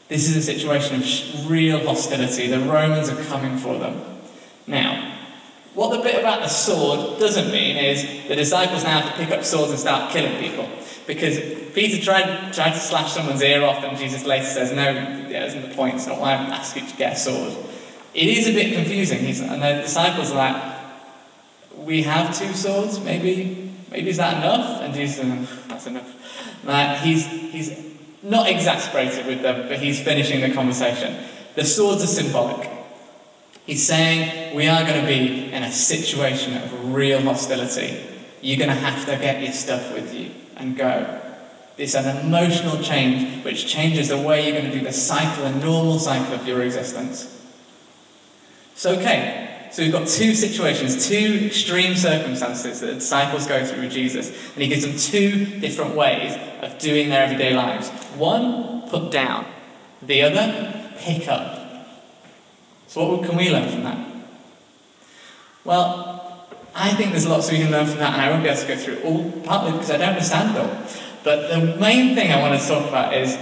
This 0.09 0.27
is 0.27 0.37
a 0.37 0.43
situation 0.43 1.03
of 1.03 1.51
real 1.51 1.87
hostility. 1.87 2.47
The 2.47 2.61
Romans 2.61 3.11
are 3.11 3.23
coming 3.25 3.59
for 3.59 3.79
them. 3.79 4.03
Now, 4.67 5.19
what 5.75 5.97
the 5.97 6.03
bit 6.03 6.21
about 6.21 6.43
the 6.43 6.49
sword 6.49 7.19
doesn't 7.19 7.51
mean 7.51 7.77
is 7.77 8.29
the 8.29 8.37
disciples 8.37 8.85
now 8.85 9.01
have 9.01 9.13
to 9.13 9.25
pick 9.25 9.31
up 9.31 9.43
swords 9.45 9.71
and 9.71 9.81
start 9.81 10.13
killing 10.13 10.39
people. 10.39 10.69
Because 11.07 11.39
Peter 11.73 12.03
tried, 12.03 12.53
tried 12.53 12.73
to 12.73 12.79
slash 12.79 13.13
someone's 13.13 13.43
ear 13.43 13.65
off, 13.65 13.83
and 13.83 13.97
Jesus 13.97 14.25
later 14.25 14.45
says, 14.45 14.71
No, 14.73 14.93
that 14.93 15.43
isn't 15.49 15.69
the 15.69 15.75
point. 15.75 15.97
It's 15.97 16.07
not 16.07 16.21
why 16.21 16.35
I'm 16.35 16.51
asking 16.51 16.85
you 16.85 16.91
to 16.91 16.97
get 16.97 17.13
a 17.15 17.17
sword. 17.17 17.57
It 18.15 18.29
is 18.29 18.49
a 18.49 18.53
bit 18.53 18.75
confusing. 18.75 19.21
He's, 19.21 19.41
and 19.41 19.63
the 19.63 19.83
disciples 19.83 20.31
are 20.33 20.37
like, 20.37 20.79
We 21.75 22.03
have 22.03 22.39
two 22.39 22.53
swords, 22.53 23.01
maybe, 23.01 23.73
maybe 23.91 24.11
is 24.11 24.19
that 24.19 24.37
enough? 24.37 24.83
And 24.83 24.95
Jesus 24.95 25.17
says, 25.17 25.67
That's 25.69 25.87
enough. 25.87 26.65
Like, 26.65 26.99
he's, 27.01 27.27
he's 27.27 27.93
not 28.23 28.49
exasperated 28.49 29.27
with 29.27 29.43
them, 29.43 29.69
but 29.69 29.79
he's 29.79 30.01
finishing 30.01 30.43
the 30.43 30.53
conversation. 30.53 31.17
The 31.55 31.65
swords 31.65 32.05
are 32.05 32.07
symbolic. 32.07 32.72
He's 33.67 33.87
saying, 33.87 34.55
We 34.57 34.67
are 34.69 34.85
going 34.85 35.01
to 35.01 35.07
be 35.07 35.53
in 35.53 35.63
a 35.63 35.73
situation 35.73 36.57
of 36.57 36.95
real 36.95 37.21
hostility. 37.21 38.05
You're 38.41 38.59
going 38.59 38.71
to 38.71 38.75
have 38.75 39.07
to 39.07 39.17
get 39.17 39.43
your 39.43 39.53
stuff 39.53 39.93
with 39.93 40.13
you 40.15 40.33
and 40.57 40.77
go. 40.77 41.21
It's 41.79 41.95
an 41.95 42.27
emotional 42.27 42.83
change 42.83 43.45
which 43.45 43.67
changes 43.67 44.09
the 44.09 44.19
way 44.19 44.45
you're 44.45 44.61
going 44.61 44.71
to 44.71 44.79
do 44.79 44.85
the 44.85 44.93
cycle, 44.93 45.45
the 45.45 45.59
normal 45.59 45.99
cycle 45.99 46.35
of 46.35 46.47
your 46.47 46.63
existence. 46.63 47.41
So, 48.75 48.99
okay, 48.99 49.69
so 49.71 49.83
we've 49.83 49.93
got 49.93 50.07
two 50.07 50.35
situations, 50.35 51.09
two 51.09 51.45
extreme 51.47 51.95
circumstances 51.95 52.81
that 52.81 52.87
the 52.87 52.95
disciples 52.95 53.47
go 53.47 53.65
through 53.65 53.85
with 53.85 53.93
Jesus, 53.93 54.29
and 54.55 54.63
he 54.63 54.69
gives 54.69 54.83
them 54.85 54.97
two 54.99 55.61
different 55.61 55.95
ways 55.95 56.37
of 56.63 56.79
doing 56.79 57.09
their 57.09 57.25
everyday 57.25 57.55
lives. 57.55 57.89
One, 58.17 58.89
put 58.89 59.11
down, 59.11 59.47
the 60.03 60.23
other, 60.23 60.91
pick 60.99 61.27
up. 61.29 61.62
So, 62.93 63.07
what 63.07 63.27
can 63.27 63.39
we 63.39 63.49
learn 63.49 63.71
from 63.71 63.85
that? 63.85 64.07
Well, 65.65 66.47
I 66.75 66.91
think 66.91 67.13
there's 67.13 67.27
lots 67.27 67.51
we 67.51 67.57
can 67.57 67.71
learn 67.71 67.87
from 67.87 68.01
that, 68.01 68.13
and 68.13 68.21
I 68.21 68.29
won't 68.29 68.43
be 68.43 68.51
able 68.51 68.61
to 68.61 68.69
go 68.69 68.77
through 68.77 69.01
all, 69.01 69.33
partly 69.45 69.73
because 69.73 69.91
I 69.91 69.97
don't 69.97 70.11
understand 70.11 70.59
all. 70.59 70.69
But 71.25 71.49
the 71.49 71.79
main 71.79 72.15
thing 72.15 72.31
I 72.31 72.39
want 72.43 72.61
to 72.61 72.69
talk 72.69 72.87
about 72.87 73.15
is 73.15 73.35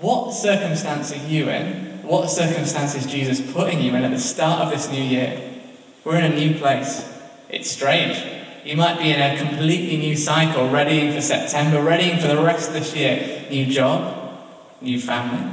what 0.00 0.32
circumstance 0.32 1.12
are 1.12 1.26
you 1.28 1.50
in? 1.50 2.02
What 2.04 2.30
circumstance 2.30 2.94
is 2.94 3.04
Jesus 3.04 3.52
putting 3.52 3.82
you 3.82 3.94
in 3.94 4.02
at 4.02 4.12
the 4.12 4.18
start 4.18 4.62
of 4.62 4.70
this 4.70 4.90
new 4.90 5.02
year? 5.02 5.60
We're 6.02 6.16
in 6.16 6.32
a 6.32 6.34
new 6.34 6.58
place. 6.58 7.06
It's 7.50 7.70
strange. 7.70 8.16
You 8.64 8.78
might 8.78 8.98
be 8.98 9.10
in 9.10 9.20
a 9.20 9.36
completely 9.36 9.98
new 9.98 10.16
cycle, 10.16 10.70
readying 10.70 11.12
for 11.12 11.20
September, 11.20 11.82
readying 11.82 12.18
for 12.18 12.28
the 12.28 12.42
rest 12.42 12.68
of 12.68 12.74
this 12.76 12.96
year. 12.96 13.44
New 13.50 13.66
job, 13.66 14.40
new 14.80 14.98
family, 14.98 15.52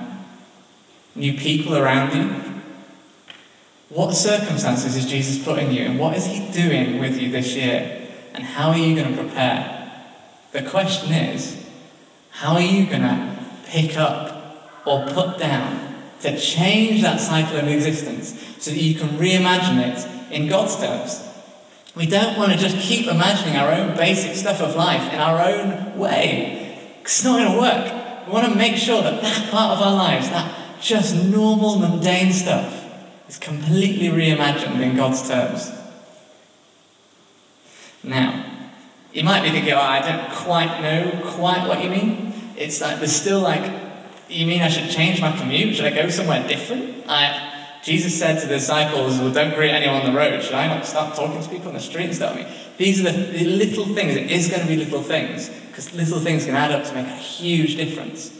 new 1.13 1.33
people 1.33 1.75
around 1.75 2.15
you. 2.15 2.56
What 3.89 4.13
circumstances 4.13 4.95
is 4.95 5.05
Jesus 5.05 5.43
putting 5.43 5.71
you 5.71 5.85
in? 5.85 5.97
What 5.97 6.15
is 6.15 6.25
He 6.25 6.51
doing 6.51 6.99
with 6.99 7.21
you 7.21 7.31
this 7.31 7.55
year? 7.55 7.97
and 8.37 8.45
how 8.45 8.69
are 8.69 8.77
you 8.77 8.95
going 8.95 9.15
to 9.15 9.21
prepare? 9.21 9.91
The 10.51 10.61
question 10.61 11.11
is, 11.11 11.65
how 12.29 12.53
are 12.53 12.61
you 12.61 12.85
going 12.85 13.01
to 13.01 13.39
pick 13.65 13.97
up 13.97 14.83
or 14.85 15.07
put 15.07 15.39
down 15.39 15.95
to 16.21 16.39
change 16.39 17.01
that 17.01 17.19
cycle 17.19 17.57
of 17.57 17.67
existence 17.67 18.39
so 18.59 18.69
that 18.69 18.79
you 18.79 18.93
can 18.93 19.09
reimagine 19.17 19.79
it 19.79 20.31
in 20.31 20.47
God's 20.47 20.75
terms? 20.77 21.23
We 21.95 22.05
don't 22.05 22.37
want 22.37 22.51
to 22.51 22.57
just 22.59 22.77
keep 22.77 23.07
imagining 23.07 23.55
our 23.55 23.71
own 23.71 23.97
basic 23.97 24.35
stuff 24.35 24.61
of 24.61 24.75
life 24.75 25.11
in 25.11 25.19
our 25.19 25.41
own 25.41 25.97
way. 25.97 26.91
It's 27.01 27.23
not 27.23 27.39
going 27.39 27.51
to 27.53 27.59
work. 27.59 28.27
We 28.27 28.33
want 28.33 28.47
to 28.47 28.55
make 28.55 28.75
sure 28.75 29.01
that 29.01 29.19
that 29.19 29.49
part 29.49 29.79
of 29.79 29.83
our 29.83 29.95
lives, 29.95 30.29
that 30.29 30.79
just 30.79 31.15
normal, 31.25 31.79
mundane 31.79 32.31
stuff, 32.31 32.86
is 33.27 33.37
completely 33.37 34.07
reimagined 34.07 34.79
in 34.81 34.95
God's 34.95 35.27
terms. 35.27 35.71
Now, 38.03 38.45
you 39.11 39.23
might 39.23 39.43
be 39.43 39.49
thinking, 39.49 39.73
oh, 39.73 39.79
I 39.79 39.99
don't 39.99 40.31
quite 40.31 40.81
know 40.81 41.31
quite 41.31 41.67
what 41.67 41.83
you 41.83 41.89
mean. 41.89 42.33
It's 42.55 42.81
like, 42.81 42.99
there's 42.99 43.15
still 43.15 43.41
like, 43.41 43.71
you 44.29 44.45
mean 44.45 44.61
I 44.61 44.69
should 44.69 44.89
change 44.89 45.21
my 45.21 45.35
commute? 45.35 45.75
Should 45.75 45.85
I 45.85 45.95
go 45.95 46.09
somewhere 46.09 46.45
different? 46.47 47.05
I, 47.07 47.47
Jesus 47.83 48.17
said 48.17 48.39
to 48.41 48.47
the 48.47 48.55
disciples, 48.55 49.19
Well, 49.19 49.31
don't 49.31 49.55
greet 49.55 49.71
anyone 49.71 50.01
on 50.01 50.11
the 50.11 50.17
road. 50.17 50.43
Should 50.43 50.55
I 50.55 50.67
not 50.67 50.85
start 50.85 51.15
talking 51.15 51.41
to 51.41 51.49
people 51.49 51.69
on 51.69 51.73
the 51.73 51.79
street 51.79 52.05
and 52.05 52.15
stuff? 52.15 52.33
I 52.33 52.39
mean, 52.39 52.47
these 52.77 52.99
are 52.99 53.11
the, 53.11 53.11
the 53.11 53.45
little 53.45 53.85
things. 53.85 54.15
It 54.15 54.29
is 54.29 54.49
going 54.49 54.61
to 54.61 54.67
be 54.67 54.75
little 54.75 55.01
things, 55.01 55.49
because 55.49 55.93
little 55.93 56.19
things 56.19 56.45
can 56.45 56.55
add 56.55 56.71
up 56.71 56.85
to 56.85 56.93
make 56.93 57.07
a 57.07 57.15
huge 57.15 57.75
difference. 57.75 58.33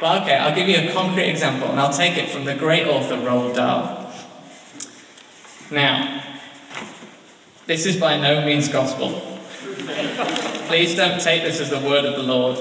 But 0.00 0.22
okay, 0.22 0.36
I'll 0.36 0.54
give 0.54 0.68
you 0.68 0.88
a 0.88 0.92
concrete 0.92 1.28
example, 1.30 1.68
and 1.68 1.78
I'll 1.78 1.92
take 1.92 2.18
it 2.18 2.28
from 2.30 2.44
the 2.44 2.54
great 2.54 2.86
author 2.86 3.14
Roald 3.14 3.54
Dahl. 3.54 4.03
Now, 5.70 6.22
this 7.66 7.86
is 7.86 7.96
by 7.96 8.18
no 8.18 8.44
means 8.44 8.68
gospel. 8.68 9.20
Please 10.66 10.94
don't 10.94 11.20
take 11.20 11.42
this 11.42 11.60
as 11.60 11.70
the 11.70 11.80
word 11.80 12.04
of 12.04 12.16
the 12.16 12.22
Lord. 12.22 12.58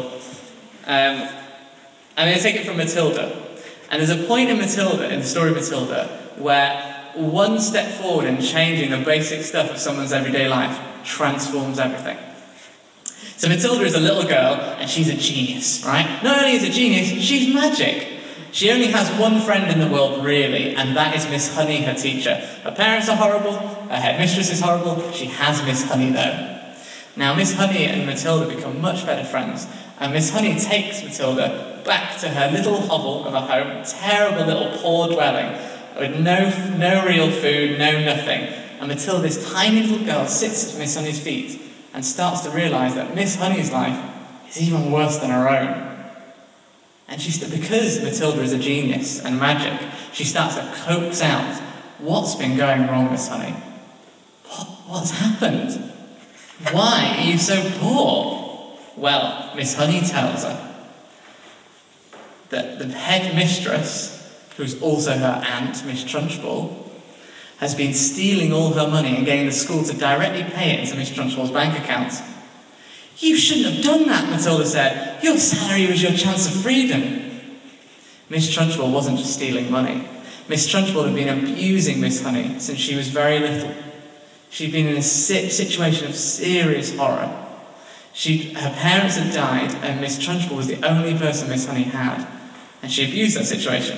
Um, 0.85 1.27
I'm 2.15 2.27
going 2.27 2.37
to 2.37 2.41
take 2.41 2.55
it 2.55 2.65
from 2.65 2.77
Matilda. 2.77 3.37
And 3.89 4.01
there's 4.01 4.09
a 4.09 4.25
point 4.27 4.49
in 4.49 4.57
Matilda, 4.57 5.11
in 5.11 5.19
the 5.19 5.25
story 5.25 5.49
of 5.49 5.55
Matilda, 5.55 6.07
where 6.37 7.11
one 7.15 7.59
step 7.59 7.91
forward 8.01 8.25
in 8.25 8.41
changing 8.41 8.91
the 8.91 9.05
basic 9.05 9.43
stuff 9.43 9.69
of 9.69 9.77
someone's 9.77 10.13
everyday 10.13 10.47
life 10.47 10.79
transforms 11.03 11.79
everything. 11.79 12.17
So 13.37 13.49
Matilda 13.49 13.83
is 13.83 13.95
a 13.95 13.99
little 13.99 14.23
girl, 14.23 14.55
and 14.79 14.89
she's 14.89 15.09
a 15.09 15.17
genius, 15.17 15.85
right? 15.85 16.21
Not 16.23 16.39
only 16.39 16.53
is 16.53 16.63
a 16.63 16.71
genius, 16.71 17.09
she's 17.21 17.53
magic. 17.53 18.12
She 18.53 18.69
only 18.69 18.85
has 18.87 19.09
one 19.19 19.41
friend 19.41 19.71
in 19.71 19.79
the 19.79 19.91
world, 19.91 20.23
really, 20.23 20.75
and 20.75 20.95
that 20.95 21.15
is 21.15 21.27
Miss 21.27 21.55
Honey, 21.55 21.81
her 21.81 21.95
teacher. 21.95 22.35
Her 22.63 22.71
parents 22.71 23.09
are 23.09 23.15
horrible, 23.15 23.53
her 23.53 23.99
headmistress 23.99 24.51
is 24.51 24.61
horrible, 24.61 25.11
she 25.11 25.25
has 25.25 25.63
Miss 25.63 25.83
Honey, 25.89 26.11
though. 26.11 26.61
Now, 27.15 27.33
Miss 27.33 27.55
Honey 27.55 27.85
and 27.85 28.05
Matilda 28.05 28.55
become 28.55 28.79
much 28.79 29.07
better 29.07 29.25
friends, 29.25 29.65
and 29.99 30.13
Miss 30.13 30.29
Honey 30.29 30.59
takes 30.59 31.01
Matilda 31.01 31.81
back 31.83 32.19
to 32.19 32.29
her 32.29 32.51
little 32.51 32.79
hovel 32.79 33.25
of 33.25 33.33
a 33.33 33.41
home, 33.41 33.83
terrible 33.85 34.45
little 34.45 34.77
poor 34.77 35.07
dwelling, 35.07 35.59
with 35.97 36.19
no, 36.19 36.49
no 36.77 37.07
real 37.07 37.31
food, 37.31 37.79
no 37.79 38.05
nothing. 38.05 38.53
And 38.79 38.87
Matilda, 38.87 39.23
this 39.23 39.51
tiny 39.51 39.81
little 39.81 40.05
girl, 40.05 40.27
sits 40.27 40.73
at 40.73 40.79
Miss 40.79 40.95
Honey's 40.95 41.19
feet 41.19 41.59
and 41.91 42.05
starts 42.05 42.41
to 42.41 42.51
realise 42.51 42.93
that 42.93 43.15
Miss 43.15 43.35
Honey's 43.35 43.71
life 43.71 43.99
is 44.47 44.61
even 44.61 44.91
worse 44.91 45.17
than 45.17 45.31
her 45.31 45.49
own. 45.49 45.92
And 47.07 47.21
she, 47.21 47.31
because 47.49 48.01
Matilda 48.01 48.41
is 48.41 48.53
a 48.53 48.57
genius 48.57 49.23
and 49.23 49.39
magic, 49.39 49.89
she 50.13 50.23
starts 50.23 50.55
to 50.55 50.73
coax 50.85 51.21
out 51.21 51.61
what's 51.99 52.35
been 52.35 52.57
going 52.57 52.87
wrong, 52.87 53.11
with 53.11 53.27
Honey. 53.27 53.55
What, 54.45 54.67
what's 54.87 55.11
happened? 55.11 55.91
Why 56.71 57.17
are 57.17 57.23
you 57.23 57.37
so 57.37 57.61
poor? 57.79 58.77
Well, 58.95 59.53
Miss 59.55 59.75
Honey 59.75 60.01
tells 60.01 60.43
her 60.43 60.75
that 62.49 62.79
the 62.79 62.87
head 62.87 63.35
mistress, 63.35 64.47
who's 64.57 64.81
also 64.81 65.13
her 65.13 65.43
aunt, 65.45 65.85
Miss 65.85 66.03
Trunchbull, 66.03 66.89
has 67.57 67.75
been 67.75 67.93
stealing 67.93 68.53
all 68.53 68.73
her 68.73 68.87
money 68.87 69.15
and 69.15 69.25
getting 69.25 69.45
the 69.45 69.51
school 69.51 69.83
to 69.83 69.93
directly 69.93 70.43
pay 70.43 70.71
it 70.71 70.79
into 70.81 70.95
Miss 70.95 71.09
Trunchbull's 71.09 71.51
bank 71.51 71.77
account. 71.79 72.13
You 73.19 73.37
shouldn't 73.37 73.75
have 73.75 73.83
done 73.83 74.07
that, 74.07 74.29
Matilda 74.29 74.65
said. 74.65 75.23
Your 75.23 75.37
salary 75.37 75.87
was 75.87 76.01
your 76.01 76.13
chance 76.13 76.47
of 76.47 76.61
freedom. 76.61 77.41
Miss 78.29 78.53
Trunchbull 78.53 78.91
wasn't 78.91 79.17
just 79.17 79.33
stealing 79.33 79.71
money. 79.71 80.07
Miss 80.47 80.69
Trunchbull 80.69 81.05
had 81.05 81.15
been 81.15 81.29
abusing 81.29 82.01
Miss 82.01 82.21
Honey 82.23 82.59
since 82.59 82.79
she 82.79 82.95
was 82.95 83.07
very 83.07 83.39
little. 83.39 83.73
She'd 84.49 84.71
been 84.71 84.87
in 84.87 84.97
a 84.97 85.01
situation 85.01 86.07
of 86.07 86.15
serious 86.15 86.95
horror. 86.95 87.39
She, 88.13 88.53
her 88.53 88.73
parents 88.77 89.17
had 89.17 89.33
died, 89.33 89.73
and 89.83 90.01
Miss 90.01 90.19
Trunchbull 90.23 90.57
was 90.57 90.67
the 90.67 90.83
only 90.85 91.17
person 91.17 91.49
Miss 91.49 91.65
Honey 91.65 91.83
had 91.83 92.27
and 92.83 92.91
she 92.91 93.05
abused 93.07 93.37
that 93.37 93.45
situation. 93.45 93.97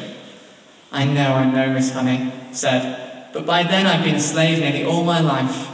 I 0.91 1.03
know, 1.03 1.33
I 1.33 1.49
know, 1.49 1.73
Miss 1.73 1.91
Honey 1.91 2.31
said, 2.51 3.33
but 3.33 3.45
by 3.45 3.63
then 3.63 3.87
I'd 3.87 4.05
been 4.05 4.15
a 4.15 4.19
slave 4.19 4.59
nearly 4.59 4.85
all 4.85 5.03
my 5.03 5.19
life, 5.19 5.67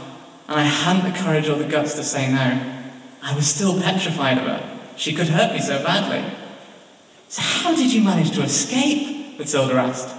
and 0.48 0.58
I 0.58 0.64
hadn't 0.64 1.12
the 1.12 1.16
courage 1.16 1.48
or 1.48 1.56
the 1.56 1.68
guts 1.68 1.94
to 1.94 2.02
say 2.02 2.32
no. 2.32 2.81
I 3.22 3.34
was 3.34 3.46
still 3.46 3.80
petrified 3.80 4.38
of 4.38 4.44
her. 4.44 4.80
She 4.96 5.14
could 5.14 5.28
hurt 5.28 5.52
me 5.52 5.60
so 5.60 5.82
badly. 5.82 6.36
So 7.28 7.40
how 7.40 7.74
did 7.74 7.92
you 7.92 8.02
manage 8.02 8.32
to 8.32 8.42
escape? 8.42 9.38
Matilda 9.38 9.74
asked. 9.74 10.14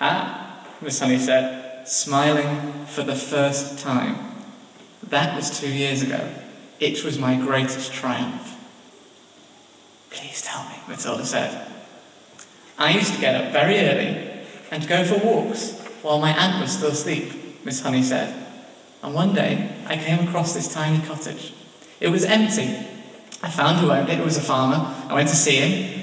Ah, 0.00 0.64
Miss 0.80 0.98
Honey 0.98 1.18
said, 1.18 1.86
smiling 1.86 2.86
for 2.86 3.02
the 3.02 3.14
first 3.14 3.78
time. 3.78 4.16
That 5.06 5.36
was 5.36 5.60
two 5.60 5.70
years 5.70 6.02
ago. 6.02 6.32
It 6.80 7.04
was 7.04 7.18
my 7.18 7.36
greatest 7.36 7.92
triumph. 7.92 8.56
Please 10.08 10.42
tell 10.42 10.64
me, 10.64 10.76
Matilda 10.88 11.24
said. 11.24 11.70
I 12.78 12.92
used 12.92 13.14
to 13.14 13.20
get 13.20 13.34
up 13.34 13.52
very 13.52 13.78
early 13.78 14.46
and 14.70 14.88
go 14.88 15.04
for 15.04 15.18
walks 15.24 15.78
while 16.02 16.18
my 16.18 16.32
aunt 16.32 16.60
was 16.60 16.72
still 16.72 16.90
asleep, 16.90 17.64
Miss 17.64 17.82
Honey 17.82 18.02
said. 18.02 18.34
And 19.02 19.14
one 19.14 19.34
day 19.34 19.70
I 19.86 19.96
came 19.96 20.26
across 20.26 20.54
this 20.54 20.72
tiny 20.72 21.04
cottage. 21.06 21.52
It 22.00 22.08
was 22.08 22.24
empty. 22.24 22.76
I 23.42 23.50
found 23.50 23.78
who 23.78 23.90
owned 23.90 24.08
it, 24.08 24.18
it 24.18 24.24
was 24.24 24.36
a 24.36 24.42
farmer. 24.42 24.94
I 25.08 25.14
went 25.14 25.28
to 25.28 25.36
see 25.36 25.56
him 25.56 26.00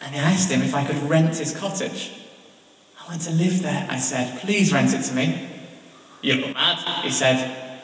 and 0.00 0.14
I 0.14 0.18
asked 0.18 0.50
him 0.50 0.62
if 0.62 0.74
I 0.74 0.84
could 0.84 1.02
rent 1.08 1.36
his 1.36 1.56
cottage. 1.56 2.12
I 3.00 3.08
want 3.08 3.22
to 3.22 3.30
live 3.32 3.62
there, 3.62 3.86
I 3.90 3.98
said. 3.98 4.40
Please 4.40 4.72
rent 4.72 4.94
it 4.94 5.02
to 5.02 5.14
me. 5.14 5.48
You're 6.22 6.52
mad, 6.52 6.78
he 7.02 7.10
said. 7.10 7.80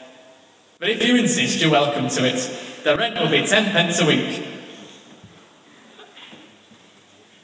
But 0.79 0.91
if 0.91 1.05
you 1.05 1.17
insist, 1.17 1.61
you're 1.61 1.71
welcome 1.71 2.09
to 2.09 2.27
it. 2.27 2.83
The 2.85 2.97
rent 2.97 3.19
will 3.19 3.31
be 3.31 3.47
ten 3.47 3.71
pence 3.73 4.01
a 4.01 4.07
week. 4.07 4.49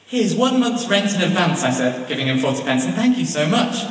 Here's 0.07 0.35
one 0.35 0.59
month's 0.59 0.87
rent 0.87 1.13
in 1.13 1.21
advance, 1.21 1.63
I 1.63 1.69
said, 1.69 2.07
giving 2.07 2.27
him 2.27 2.39
40 2.39 2.63
pence, 2.63 2.85
and 2.85 2.95
thank 2.95 3.17
you 3.17 3.25
so 3.25 3.47
much. 3.47 3.85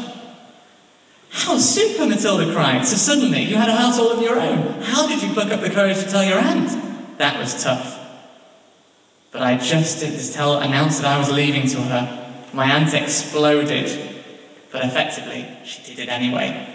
Super, 1.58 2.06
Matilda 2.06 2.52
cried. 2.52 2.86
So 2.86 2.96
suddenly 2.96 3.42
you 3.42 3.56
had 3.56 3.68
a 3.68 3.74
house 3.74 3.98
all 3.98 4.10
of 4.10 4.22
your 4.22 4.38
own. 4.38 4.80
How 4.82 5.06
did 5.06 5.22
you 5.22 5.32
pluck 5.32 5.50
up 5.52 5.60
the 5.60 5.70
courage 5.70 5.98
to 5.98 6.08
tell 6.08 6.24
your 6.24 6.38
aunt? 6.38 7.18
That 7.18 7.38
was 7.38 7.62
tough. 7.62 7.98
But 9.30 9.42
I 9.42 9.56
just 9.56 10.00
did 10.00 10.18
to 10.18 10.32
tell, 10.32 10.58
announce 10.58 11.00
that 11.00 11.06
I 11.06 11.18
was 11.18 11.30
leaving 11.30 11.68
to 11.68 11.82
her. 11.82 12.48
My 12.52 12.72
aunt 12.72 12.94
exploded. 12.94 14.16
But 14.70 14.84
effectively, 14.84 15.46
she 15.64 15.82
did 15.82 15.98
it 15.98 16.08
anyway. 16.08 16.74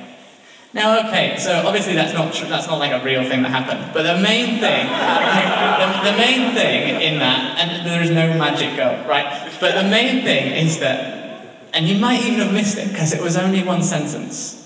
Now, 0.73 1.07
okay, 1.07 1.37
so 1.37 1.53
obviously 1.67 1.93
that's 1.93 2.13
not 2.13 2.33
that's 2.33 2.67
not 2.67 2.79
like 2.79 2.91
a 2.91 3.05
real 3.05 3.23
thing 3.23 3.43
that 3.43 3.49
happened. 3.49 3.93
But 3.93 4.03
the 4.03 4.19
main 4.19 4.59
thing, 4.59 4.87
the, 4.87 6.11
the 6.11 6.17
main 6.17 6.55
thing 6.55 7.01
in 7.01 7.19
that, 7.19 7.59
and 7.59 7.85
there 7.85 8.01
is 8.01 8.09
no 8.09 8.33
magic 8.39 8.75
girl, 8.75 9.07
right? 9.07 9.51
But 9.59 9.75
the 9.75 9.87
main 9.87 10.23
thing 10.23 10.51
is 10.51 10.79
that, 10.79 11.45
and 11.73 11.87
you 11.87 11.99
might 11.99 12.25
even 12.25 12.39
have 12.39 12.51
missed 12.51 12.79
it 12.79 12.89
because 12.89 13.13
it 13.13 13.21
was 13.21 13.37
only 13.37 13.61
one 13.63 13.83
sentence. 13.83 14.62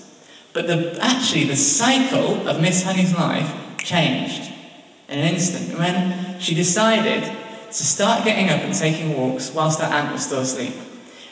But 0.58 0.66
the, 0.66 0.98
actually, 1.00 1.44
the 1.44 1.54
cycle 1.54 2.48
of 2.48 2.60
Miss 2.60 2.82
Honey's 2.82 3.14
life 3.14 3.76
changed 3.78 4.50
in 5.08 5.20
an 5.20 5.32
instant 5.32 5.78
when 5.78 6.40
she 6.40 6.52
decided 6.52 7.22
to 7.22 7.72
start 7.72 8.24
getting 8.24 8.50
up 8.50 8.62
and 8.62 8.74
taking 8.74 9.16
walks 9.16 9.52
whilst 9.52 9.78
her 9.78 9.86
aunt 9.86 10.12
was 10.12 10.26
still 10.26 10.40
asleep. 10.40 10.74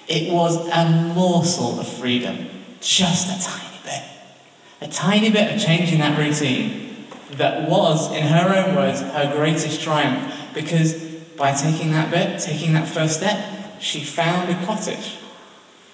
It 0.07 0.33
was 0.33 0.69
a 0.69 1.12
morsel 1.12 1.81
of 1.81 1.89
freedom, 1.89 2.49
just 2.81 3.27
a 3.27 3.51
tiny 3.51 3.81
bit. 3.83 4.89
a 4.89 4.93
tiny 4.93 5.33
bit 5.33 5.57
of 5.57 5.61
changing 5.61 5.99
that 5.99 6.17
routine 6.17 7.09
that 7.33 7.69
was, 7.69 8.12
in 8.12 8.23
her 8.23 8.55
own 8.55 8.77
words, 8.77 9.01
her 9.01 9.33
greatest 9.35 9.81
triumph. 9.81 10.53
Because 10.55 10.95
by 11.37 11.51
taking 11.53 11.91
that 11.91 12.12
bit, 12.12 12.39
taking 12.39 12.75
that 12.75 12.87
first 12.87 13.17
step, 13.17 13.81
she 13.81 14.05
found 14.05 14.49
a 14.51 14.65
cottage 14.65 15.17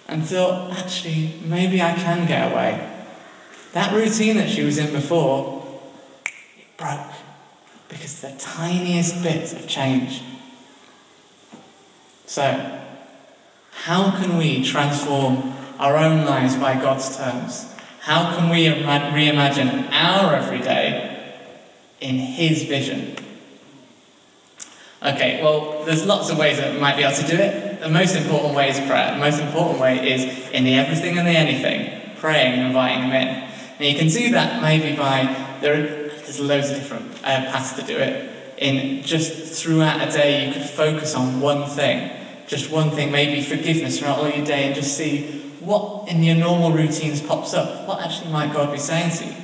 and 0.06 0.22
thought, 0.22 0.78
actually, 0.78 1.40
maybe 1.46 1.80
I 1.80 1.94
can 1.94 2.26
get 2.26 2.52
away. 2.52 2.91
That 3.72 3.94
routine 3.94 4.36
that 4.36 4.50
she 4.50 4.62
was 4.62 4.78
in 4.78 4.92
before, 4.92 5.66
it 6.26 6.76
broke 6.76 7.12
because 7.88 8.20
the 8.20 8.34
tiniest 8.38 9.22
bit 9.22 9.52
of 9.52 9.66
change. 9.66 10.22
So, 12.26 12.80
how 13.70 14.10
can 14.12 14.36
we 14.36 14.64
transform 14.64 15.54
our 15.78 15.96
own 15.96 16.24
lives 16.24 16.56
by 16.56 16.80
God's 16.80 17.16
terms? 17.16 17.74
How 18.00 18.36
can 18.36 18.48
we 18.48 18.66
reimagine 18.66 19.90
our 19.92 20.34
everyday 20.34 21.12
in 22.02 22.16
His 22.16 22.64
vision. 22.64 23.16
Okay, 25.02 25.42
well, 25.42 25.84
there's 25.84 26.04
lots 26.04 26.30
of 26.30 26.38
ways 26.38 26.58
that 26.58 26.74
we 26.74 26.80
might 26.80 26.96
be 26.96 27.02
able 27.02 27.16
to 27.16 27.26
do 27.26 27.36
it. 27.36 27.80
The 27.80 27.88
most 27.88 28.14
important 28.14 28.54
way 28.54 28.68
is 28.68 28.78
prayer. 28.78 29.12
The 29.12 29.18
most 29.18 29.40
important 29.40 29.80
way 29.80 30.12
is 30.12 30.50
in 30.50 30.64
the 30.64 30.74
everything 30.74 31.18
and 31.18 31.26
the 31.26 31.32
anything, 31.32 32.16
praying 32.18 32.54
and 32.54 32.66
inviting 32.68 33.04
Him 33.04 33.12
in. 33.12 33.51
And 33.82 33.90
you 33.90 33.98
can 33.98 34.06
do 34.06 34.30
that 34.30 34.62
maybe 34.62 34.96
by, 34.96 35.24
there 35.60 35.72
are, 35.72 35.86
there's 36.20 36.38
loads 36.38 36.70
of 36.70 36.76
different 36.76 37.16
uh, 37.24 37.50
paths 37.50 37.72
to 37.72 37.82
do 37.82 37.98
it. 37.98 38.30
In 38.58 39.02
just 39.02 39.60
throughout 39.60 40.08
a 40.08 40.12
day, 40.12 40.46
you 40.46 40.52
could 40.52 40.62
focus 40.62 41.16
on 41.16 41.40
one 41.40 41.68
thing. 41.68 42.12
Just 42.46 42.70
one 42.70 42.92
thing, 42.92 43.10
maybe 43.10 43.42
forgiveness 43.42 43.98
throughout 43.98 44.18
all 44.18 44.28
your 44.28 44.46
day, 44.46 44.66
and 44.66 44.74
just 44.76 44.96
see 44.96 45.40
what 45.58 46.08
in 46.08 46.22
your 46.22 46.36
normal 46.36 46.70
routines 46.70 47.20
pops 47.20 47.54
up. 47.54 47.88
What 47.88 48.00
actually 48.06 48.30
might 48.30 48.52
God 48.52 48.70
be 48.70 48.78
saying 48.78 49.16
to 49.16 49.24
you? 49.24 49.34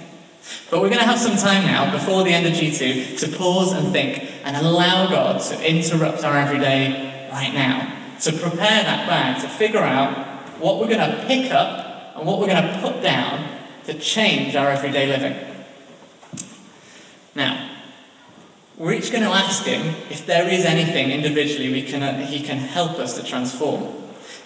But 0.70 0.82
we're 0.82 0.90
going 0.90 1.00
to 1.00 1.06
have 1.06 1.18
some 1.18 1.36
time 1.36 1.64
now, 1.64 1.90
before 1.90 2.22
the 2.22 2.30
end 2.30 2.46
of 2.46 2.52
G2, 2.52 3.18
to 3.18 3.36
pause 3.36 3.72
and 3.72 3.92
think 3.92 4.22
and 4.44 4.56
allow 4.56 5.10
God 5.10 5.40
to 5.40 5.68
interrupt 5.68 6.22
our 6.22 6.36
everyday 6.36 7.28
right 7.32 7.52
now. 7.52 7.92
To 8.20 8.30
prepare 8.30 8.84
that 8.84 9.08
bag, 9.08 9.42
to 9.42 9.48
figure 9.48 9.82
out 9.82 10.16
what 10.60 10.78
we're 10.78 10.86
going 10.86 11.10
to 11.10 11.24
pick 11.26 11.50
up 11.50 12.16
and 12.16 12.24
what 12.24 12.38
we're 12.38 12.46
going 12.46 12.62
to 12.62 12.78
put 12.80 13.02
down 13.02 13.57
to 13.88 13.98
change 13.98 14.54
our 14.54 14.68
everyday 14.68 15.06
living. 15.06 15.34
Now, 17.34 17.70
we're 18.76 18.92
each 18.92 19.10
going 19.10 19.24
to 19.24 19.30
ask 19.30 19.64
him 19.64 19.94
if 20.10 20.26
there 20.26 20.46
is 20.46 20.66
anything 20.66 21.10
individually 21.10 21.72
we 21.72 21.82
can, 21.82 22.02
uh, 22.02 22.26
he 22.26 22.42
can 22.42 22.58
help 22.58 22.98
us 22.98 23.16
to 23.16 23.24
transform. 23.24 23.94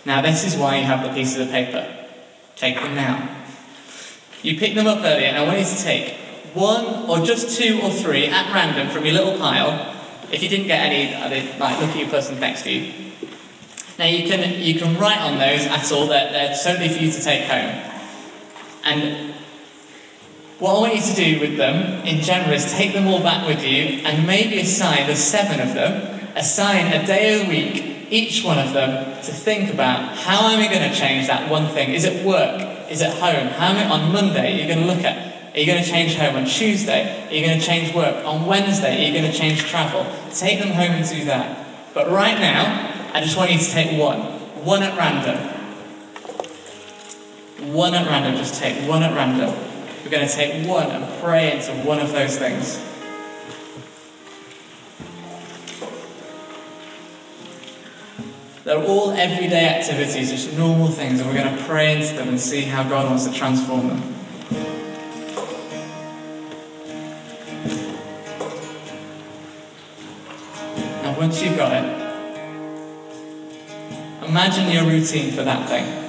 Now, 0.04 0.22
this 0.22 0.46
is 0.46 0.56
why 0.56 0.78
you 0.78 0.84
have 0.84 1.02
the 1.02 1.12
pieces 1.12 1.40
of 1.40 1.48
paper. 1.50 2.06
Take 2.54 2.76
them 2.76 2.94
now. 2.94 3.36
You 4.42 4.56
picked 4.60 4.76
them 4.76 4.86
up 4.86 4.98
earlier, 4.98 5.26
and 5.26 5.36
I 5.36 5.44
want 5.44 5.58
you 5.58 5.64
to 5.64 5.82
take 5.82 6.14
one 6.54 7.10
or 7.10 7.26
just 7.26 7.58
two 7.58 7.80
or 7.82 7.90
three 7.90 8.26
at 8.26 8.54
random 8.54 8.90
from 8.90 9.04
your 9.04 9.14
little 9.14 9.38
pile. 9.38 9.92
If 10.30 10.40
you 10.40 10.48
didn't 10.48 10.68
get 10.68 10.86
any, 10.86 11.58
like 11.58 11.80
look 11.80 11.90
at 11.90 11.96
your 11.96 12.08
person 12.08 12.38
next 12.38 12.62
to 12.62 12.70
you. 12.70 13.12
Now 13.98 14.06
you 14.06 14.28
can 14.28 14.60
you 14.60 14.78
can 14.78 14.98
write 14.98 15.20
on 15.20 15.38
those 15.38 15.66
at 15.66 15.90
all. 15.92 16.06
They're, 16.06 16.30
they're 16.30 16.56
totally 16.62 16.88
for 16.88 17.02
you 17.02 17.10
to 17.10 17.20
take 17.20 17.44
home. 17.44 17.90
And 18.84 19.31
what 20.62 20.76
I 20.76 20.78
want 20.78 20.94
you 20.94 21.00
to 21.02 21.14
do 21.16 21.40
with 21.40 21.56
them 21.56 22.06
in 22.06 22.22
general 22.22 22.52
is 22.52 22.72
take 22.72 22.92
them 22.92 23.08
all 23.08 23.20
back 23.20 23.48
with 23.48 23.64
you 23.64 24.00
and 24.06 24.24
maybe 24.28 24.60
assign, 24.60 25.08
there's 25.08 25.18
seven 25.18 25.58
of 25.58 25.74
them, 25.74 26.20
assign 26.36 26.86
a 26.92 27.04
day 27.04 27.42
the 27.42 27.48
week, 27.48 28.06
each 28.10 28.44
one 28.44 28.60
of 28.60 28.72
them, 28.72 29.12
to 29.24 29.32
think 29.32 29.74
about 29.74 30.16
how 30.16 30.46
am 30.50 30.60
I 30.60 30.72
going 30.72 30.88
to 30.88 30.96
change 30.96 31.26
that 31.26 31.50
one 31.50 31.66
thing? 31.66 31.92
Is 31.92 32.04
it 32.04 32.24
work? 32.24 32.88
Is 32.88 33.02
it 33.02 33.10
home? 33.10 33.48
How 33.48 33.72
am 33.72 33.76
I, 33.76 33.90
on 33.90 34.12
Monday, 34.12 34.56
you're 34.56 34.72
going 34.72 34.86
to 34.86 34.94
look 34.94 35.04
at, 35.04 35.52
are 35.52 35.58
you 35.58 35.66
going 35.66 35.82
to 35.82 35.90
change 35.90 36.14
home? 36.14 36.36
On 36.36 36.44
Tuesday, 36.44 37.26
are 37.28 37.34
you 37.34 37.44
going 37.44 37.58
to 37.58 37.66
change 37.66 37.92
work? 37.92 38.24
On 38.24 38.46
Wednesday, 38.46 39.02
are 39.02 39.08
you 39.08 39.20
going 39.20 39.32
to 39.32 39.36
change 39.36 39.64
travel? 39.64 40.06
Take 40.32 40.60
them 40.60 40.68
home 40.68 40.92
and 40.92 41.08
do 41.08 41.24
that. 41.24 41.92
But 41.92 42.08
right 42.08 42.38
now, 42.38 43.10
I 43.12 43.20
just 43.20 43.36
want 43.36 43.50
you 43.50 43.58
to 43.58 43.68
take 43.68 43.98
one. 43.98 44.20
One 44.64 44.84
at 44.84 44.96
random. 44.96 45.38
One 47.74 47.94
at 47.94 48.06
random, 48.06 48.36
just 48.36 48.54
take 48.60 48.88
one 48.88 49.02
at 49.02 49.12
random. 49.12 49.71
We're 50.04 50.10
going 50.10 50.26
to 50.26 50.34
take 50.34 50.66
one 50.66 50.90
and 50.90 51.20
pray 51.22 51.56
into 51.56 51.72
one 51.86 52.00
of 52.00 52.12
those 52.12 52.36
things. 52.36 52.80
They're 58.64 58.84
all 58.84 59.12
everyday 59.12 59.68
activities, 59.68 60.30
just 60.30 60.56
normal 60.56 60.88
things, 60.88 61.20
and 61.20 61.28
we're 61.28 61.36
going 61.36 61.56
to 61.56 61.64
pray 61.64 62.00
into 62.00 62.14
them 62.14 62.28
and 62.28 62.40
see 62.40 62.62
how 62.62 62.82
God 62.82 63.06
wants 63.06 63.26
to 63.26 63.32
transform 63.32 63.88
them. 63.88 64.14
Now, 71.02 71.18
once 71.18 71.42
you've 71.42 71.56
got 71.56 71.72
it, 71.72 71.84
imagine 74.28 74.70
your 74.70 74.84
routine 74.84 75.32
for 75.32 75.42
that 75.42 75.68
thing. 75.68 76.01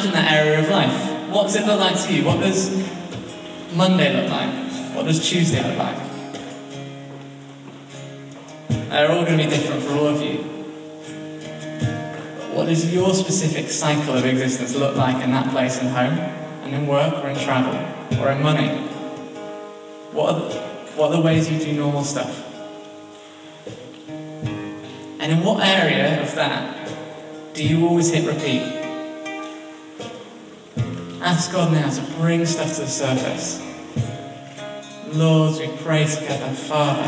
Imagine 0.00 0.14
that 0.14 0.32
area 0.32 0.60
of 0.60 0.68
life. 0.70 1.28
What 1.28 1.42
does 1.42 1.56
it 1.56 1.66
look 1.66 1.78
like 1.78 1.94
to 2.06 2.14
you? 2.14 2.24
What 2.24 2.40
does 2.40 2.70
Monday 3.74 4.18
look 4.18 4.30
like? 4.30 4.48
What 4.96 5.04
does 5.04 5.28
Tuesday 5.28 5.62
look 5.62 5.76
like? 5.76 5.96
They're 8.88 9.12
all 9.12 9.26
going 9.26 9.36
to 9.36 9.44
be 9.44 9.50
different 9.50 9.82
for 9.82 9.92
all 9.92 10.06
of 10.06 10.22
you. 10.22 10.38
What 12.54 12.64
does 12.64 12.90
your 12.94 13.12
specific 13.12 13.68
cycle 13.68 14.14
of 14.14 14.24
existence 14.24 14.74
look 14.74 14.96
like 14.96 15.22
in 15.22 15.32
that 15.32 15.50
place 15.50 15.78
in 15.78 15.88
home, 15.88 16.18
and 16.18 16.74
in 16.74 16.86
work, 16.86 17.22
or 17.22 17.28
in 17.28 17.38
travel, 17.38 17.74
or 18.22 18.30
in 18.30 18.42
money? 18.42 18.68
What 20.12 20.34
are 20.34 20.40
the, 20.40 20.54
what 20.96 21.10
are 21.10 21.16
the 21.16 21.20
ways 21.20 21.50
you 21.50 21.58
do 21.58 21.74
normal 21.74 22.04
stuff? 22.04 22.42
And 24.08 25.30
in 25.30 25.44
what 25.44 25.62
area 25.62 26.22
of 26.22 26.34
that 26.36 26.88
do 27.52 27.62
you 27.62 27.86
always 27.86 28.10
hit 28.10 28.26
repeat? 28.26 28.79
Ask 31.22 31.52
God 31.52 31.70
now 31.72 31.90
to 31.90 32.00
bring 32.18 32.46
stuff 32.46 32.74
to 32.76 32.80
the 32.80 32.86
surface. 32.86 33.60
Lord, 35.12 35.60
we 35.60 35.68
pray 35.76 36.06
together, 36.06 36.50
Father. 36.54 37.06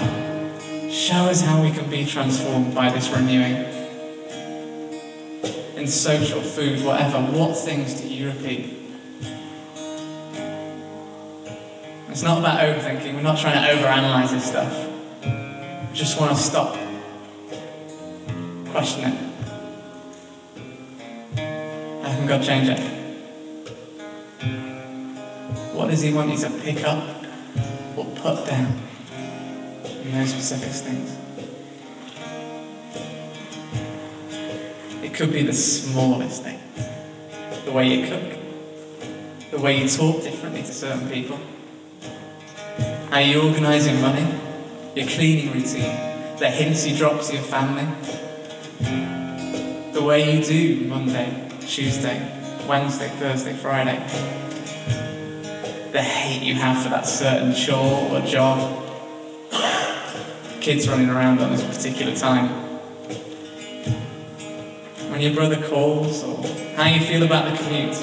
Show 0.90 1.30
us 1.30 1.40
how 1.40 1.62
we 1.62 1.70
can 1.70 1.88
be 1.88 2.04
transformed 2.04 2.74
by 2.74 2.90
this 2.90 3.08
renewing. 3.08 3.64
In 5.76 5.86
social, 5.86 6.42
food, 6.42 6.84
whatever, 6.84 7.22
what 7.22 7.56
things 7.56 8.02
do 8.02 8.06
you 8.06 8.28
repeat? 8.28 8.76
It's 12.10 12.22
not 12.22 12.38
about 12.38 12.60
overthinking. 12.60 13.14
We're 13.14 13.22
not 13.22 13.38
trying 13.38 13.54
to 13.54 13.82
overanalyze 13.82 14.32
this 14.32 14.44
stuff. 14.44 14.70
We 15.90 15.96
just 15.96 16.20
want 16.20 16.36
to 16.36 16.42
stop. 16.42 16.76
Question 18.72 19.10
it. 19.10 19.18
How 22.02 22.14
can 22.14 22.26
God 22.26 22.42
change 22.42 22.68
it? 22.68 23.01
What 25.72 25.90
does 25.90 26.02
He 26.02 26.12
want 26.12 26.30
you 26.30 26.38
to 26.38 26.50
pick 26.50 26.84
up 26.84 27.24
or 27.96 28.04
put 28.04 28.46
down? 28.46 28.82
no 30.12 30.26
specific 30.26 30.68
things. 30.68 31.16
It 35.02 35.14
could 35.14 35.32
be 35.32 35.42
the 35.42 35.52
smallest 35.52 36.42
thing. 36.42 36.60
The 37.64 37.72
way 37.72 37.88
you 37.94 38.06
cook, 38.06 38.38
the 39.50 39.58
way 39.58 39.82
you 39.82 39.88
talk 39.88 40.22
differently 40.22 40.62
to 40.62 40.72
certain 40.72 41.08
people, 41.08 41.38
how 43.10 43.18
you 43.18 43.42
organise 43.42 43.86
your 43.86 44.00
money, 44.00 44.26
your 44.94 45.06
cleaning 45.08 45.52
routine, 45.52 46.36
the 46.38 46.50
hints 46.50 46.86
you 46.86 46.96
drop 46.96 47.22
to 47.22 47.34
your 47.34 47.42
family, 47.42 47.86
the 49.92 50.02
way 50.02 50.36
you 50.36 50.44
do 50.44 50.88
Monday, 50.88 51.48
Tuesday, 51.60 52.20
Wednesday, 52.68 53.08
Thursday, 53.08 53.54
Friday, 53.54 53.98
the 55.92 56.02
hate 56.02 56.42
you 56.42 56.54
have 56.54 56.82
for 56.82 56.88
that 56.88 57.06
certain 57.06 57.54
chore 57.54 58.10
or 58.10 58.20
job 58.22 58.82
kids 60.62 60.88
running 60.88 61.10
around 61.10 61.40
on 61.40 61.50
this 61.50 61.64
particular 61.64 62.14
time. 62.14 62.48
When 65.10 65.20
your 65.20 65.34
brother 65.34 65.60
calls, 65.68 66.22
or 66.22 66.40
how 66.76 66.88
you 66.88 67.00
feel 67.00 67.24
about 67.24 67.50
the 67.50 67.62
commute. 67.62 67.94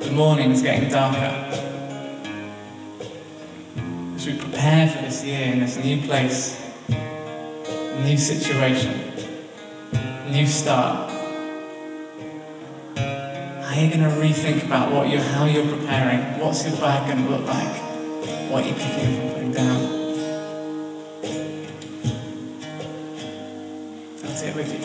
The 0.00 0.12
morning 0.12 0.52
is 0.52 0.62
getting 0.62 0.88
darker. 0.88 1.34
As 4.14 4.26
we 4.26 4.38
prepare 4.38 4.88
for 4.88 5.02
this 5.02 5.24
year 5.24 5.52
in 5.52 5.60
this 5.60 5.76
new 5.76 6.00
place, 6.02 6.58
new 8.04 8.16
situation, 8.16 9.12
new 10.30 10.46
start, 10.46 11.09
are 13.70 13.80
you 13.80 13.88
going 13.88 14.00
to 14.00 14.08
rethink 14.16 14.64
about 14.64 14.90
what 14.90 15.08
you're, 15.08 15.20
how 15.20 15.44
you're 15.44 15.64
preparing? 15.64 16.40
What's 16.40 16.66
your 16.66 16.76
bag 16.78 17.06
going 17.06 17.24
to 17.24 17.30
look 17.30 17.46
like? 17.46 17.80
What 18.50 18.64
are 18.64 18.68
you 18.68 18.74
picking 18.74 19.06
up 19.06 19.22
and 19.22 19.32
putting 19.32 19.52
down? 19.52 19.80
That's 24.22 24.42
it 24.42 24.56
with 24.56 24.72
you. 24.72 24.80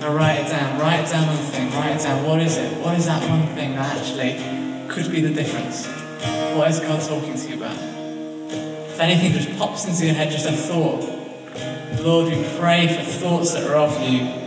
Now 0.00 0.14
write 0.14 0.38
it 0.38 0.48
down. 0.48 0.80
Write 0.80 1.00
it 1.00 1.10
down 1.10 1.28
on 1.28 1.36
the 1.36 1.42
thing. 1.42 1.72
Write 1.72 1.96
it 1.96 2.02
down. 2.04 2.24
What 2.24 2.40
is 2.40 2.56
it? 2.56 2.84
What 2.84 2.96
is 2.96 3.06
that 3.06 3.28
one 3.28 3.48
thing 3.56 3.74
that 3.74 3.96
actually 3.96 4.38
could 4.88 5.10
be 5.10 5.20
the 5.20 5.34
difference? 5.34 5.88
What 6.56 6.70
is 6.70 6.78
God 6.78 7.00
talking 7.02 7.34
to 7.34 7.48
you 7.48 7.56
about? 7.56 7.76
If 7.76 9.00
anything 9.00 9.32
just 9.32 9.58
pops 9.58 9.86
into 9.88 10.06
your 10.06 10.14
head, 10.14 10.30
just 10.30 10.46
a 10.46 10.52
thought. 10.52 11.02
Lord, 12.00 12.28
we 12.32 12.44
pray 12.60 12.86
for 12.86 13.02
thoughts 13.10 13.54
that 13.54 13.68
are 13.68 13.74
of 13.74 14.00
you. 14.00 14.39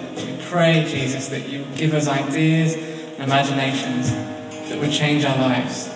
Pray, 0.53 0.85
Jesus, 0.87 1.29
that 1.29 1.49
you 1.49 1.65
give 1.75 1.95
us 1.95 2.07
ideas 2.07 2.75
and 2.75 3.23
imaginations 3.23 4.11
that 4.69 4.79
would 4.79 4.91
change 4.91 5.25
our 5.25 5.35
lives. 5.35 5.89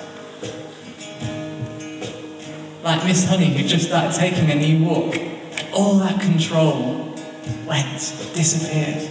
Like 2.84 3.06
Miss 3.06 3.30
Honey, 3.30 3.56
who 3.56 3.68
just 3.68 3.86
started 3.86 4.18
taking 4.18 4.50
a 4.50 4.56
new 4.56 4.84
walk 4.84 5.16
all 5.74 6.00
that 6.00 6.20
control 6.20 7.14
went, 7.68 8.00
disappeared. 8.34 9.08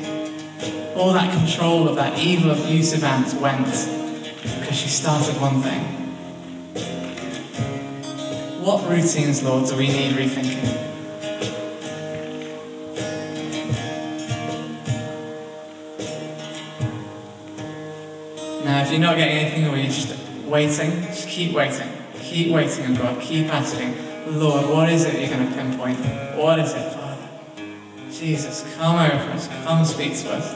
All 0.97 1.13
that 1.13 1.33
control 1.33 1.89
of 1.89 1.95
that 1.95 2.19
evil, 2.19 2.51
abusive 2.51 3.05
aunt 3.05 3.33
went 3.41 3.67
because 4.59 4.77
she 4.77 4.89
started 4.89 5.41
one 5.41 5.63
thing. 5.63 5.85
What 8.65 8.83
routines, 8.91 9.45
Lord, 9.45 9.69
do 9.69 9.77
we 9.77 9.87
need 9.87 10.17
rethinking? 10.17 10.86
You're 18.97 19.05
not 19.05 19.19
getting 19.19 19.37
anything 19.37 19.65
you're 19.65 19.85
just 19.89 20.19
waiting, 20.47 21.03
just 21.03 21.29
keep 21.29 21.55
waiting. 21.55 21.87
Keep 22.19 22.51
waiting 22.51 22.87
on 22.87 22.95
God. 22.95 23.21
Keep 23.21 23.53
asking, 23.53 23.95
Lord, 24.39 24.71
what 24.71 24.91
is 24.91 25.05
it 25.05 25.21
you're 25.21 25.29
going 25.29 25.47
to 25.47 25.55
pinpoint? 25.55 25.99
What 26.35 26.59
is 26.59 26.73
it, 26.73 26.93
Father? 26.95 27.29
Jesus, 28.11 28.65
come 28.79 28.97
over 28.97 29.33
us. 29.33 29.49
Come 29.65 29.85
speak 29.85 30.17
to 30.17 30.33
us. 30.33 30.51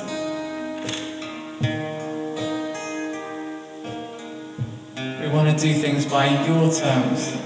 We 5.20 5.28
want 5.28 5.58
to 5.58 5.62
do 5.62 5.74
things 5.74 6.06
by 6.06 6.28
your 6.46 6.72
terms. 6.72 7.36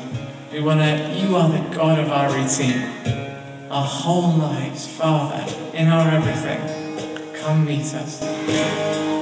We 0.53 0.61
want 0.61 0.79
to, 0.79 1.13
you 1.19 1.35
are 1.35 1.49
the 1.49 1.75
God 1.75 1.99
of 1.99 2.13
our 2.13 2.33
routine. 2.33 3.69
Our 3.69 3.85
whole 3.85 4.33
lives, 4.35 4.87
Father, 4.87 5.45
in 5.77 5.89
our 5.89 6.09
everything. 6.09 7.35
Come 7.35 7.65
meet 7.65 7.93
us. 7.95 9.14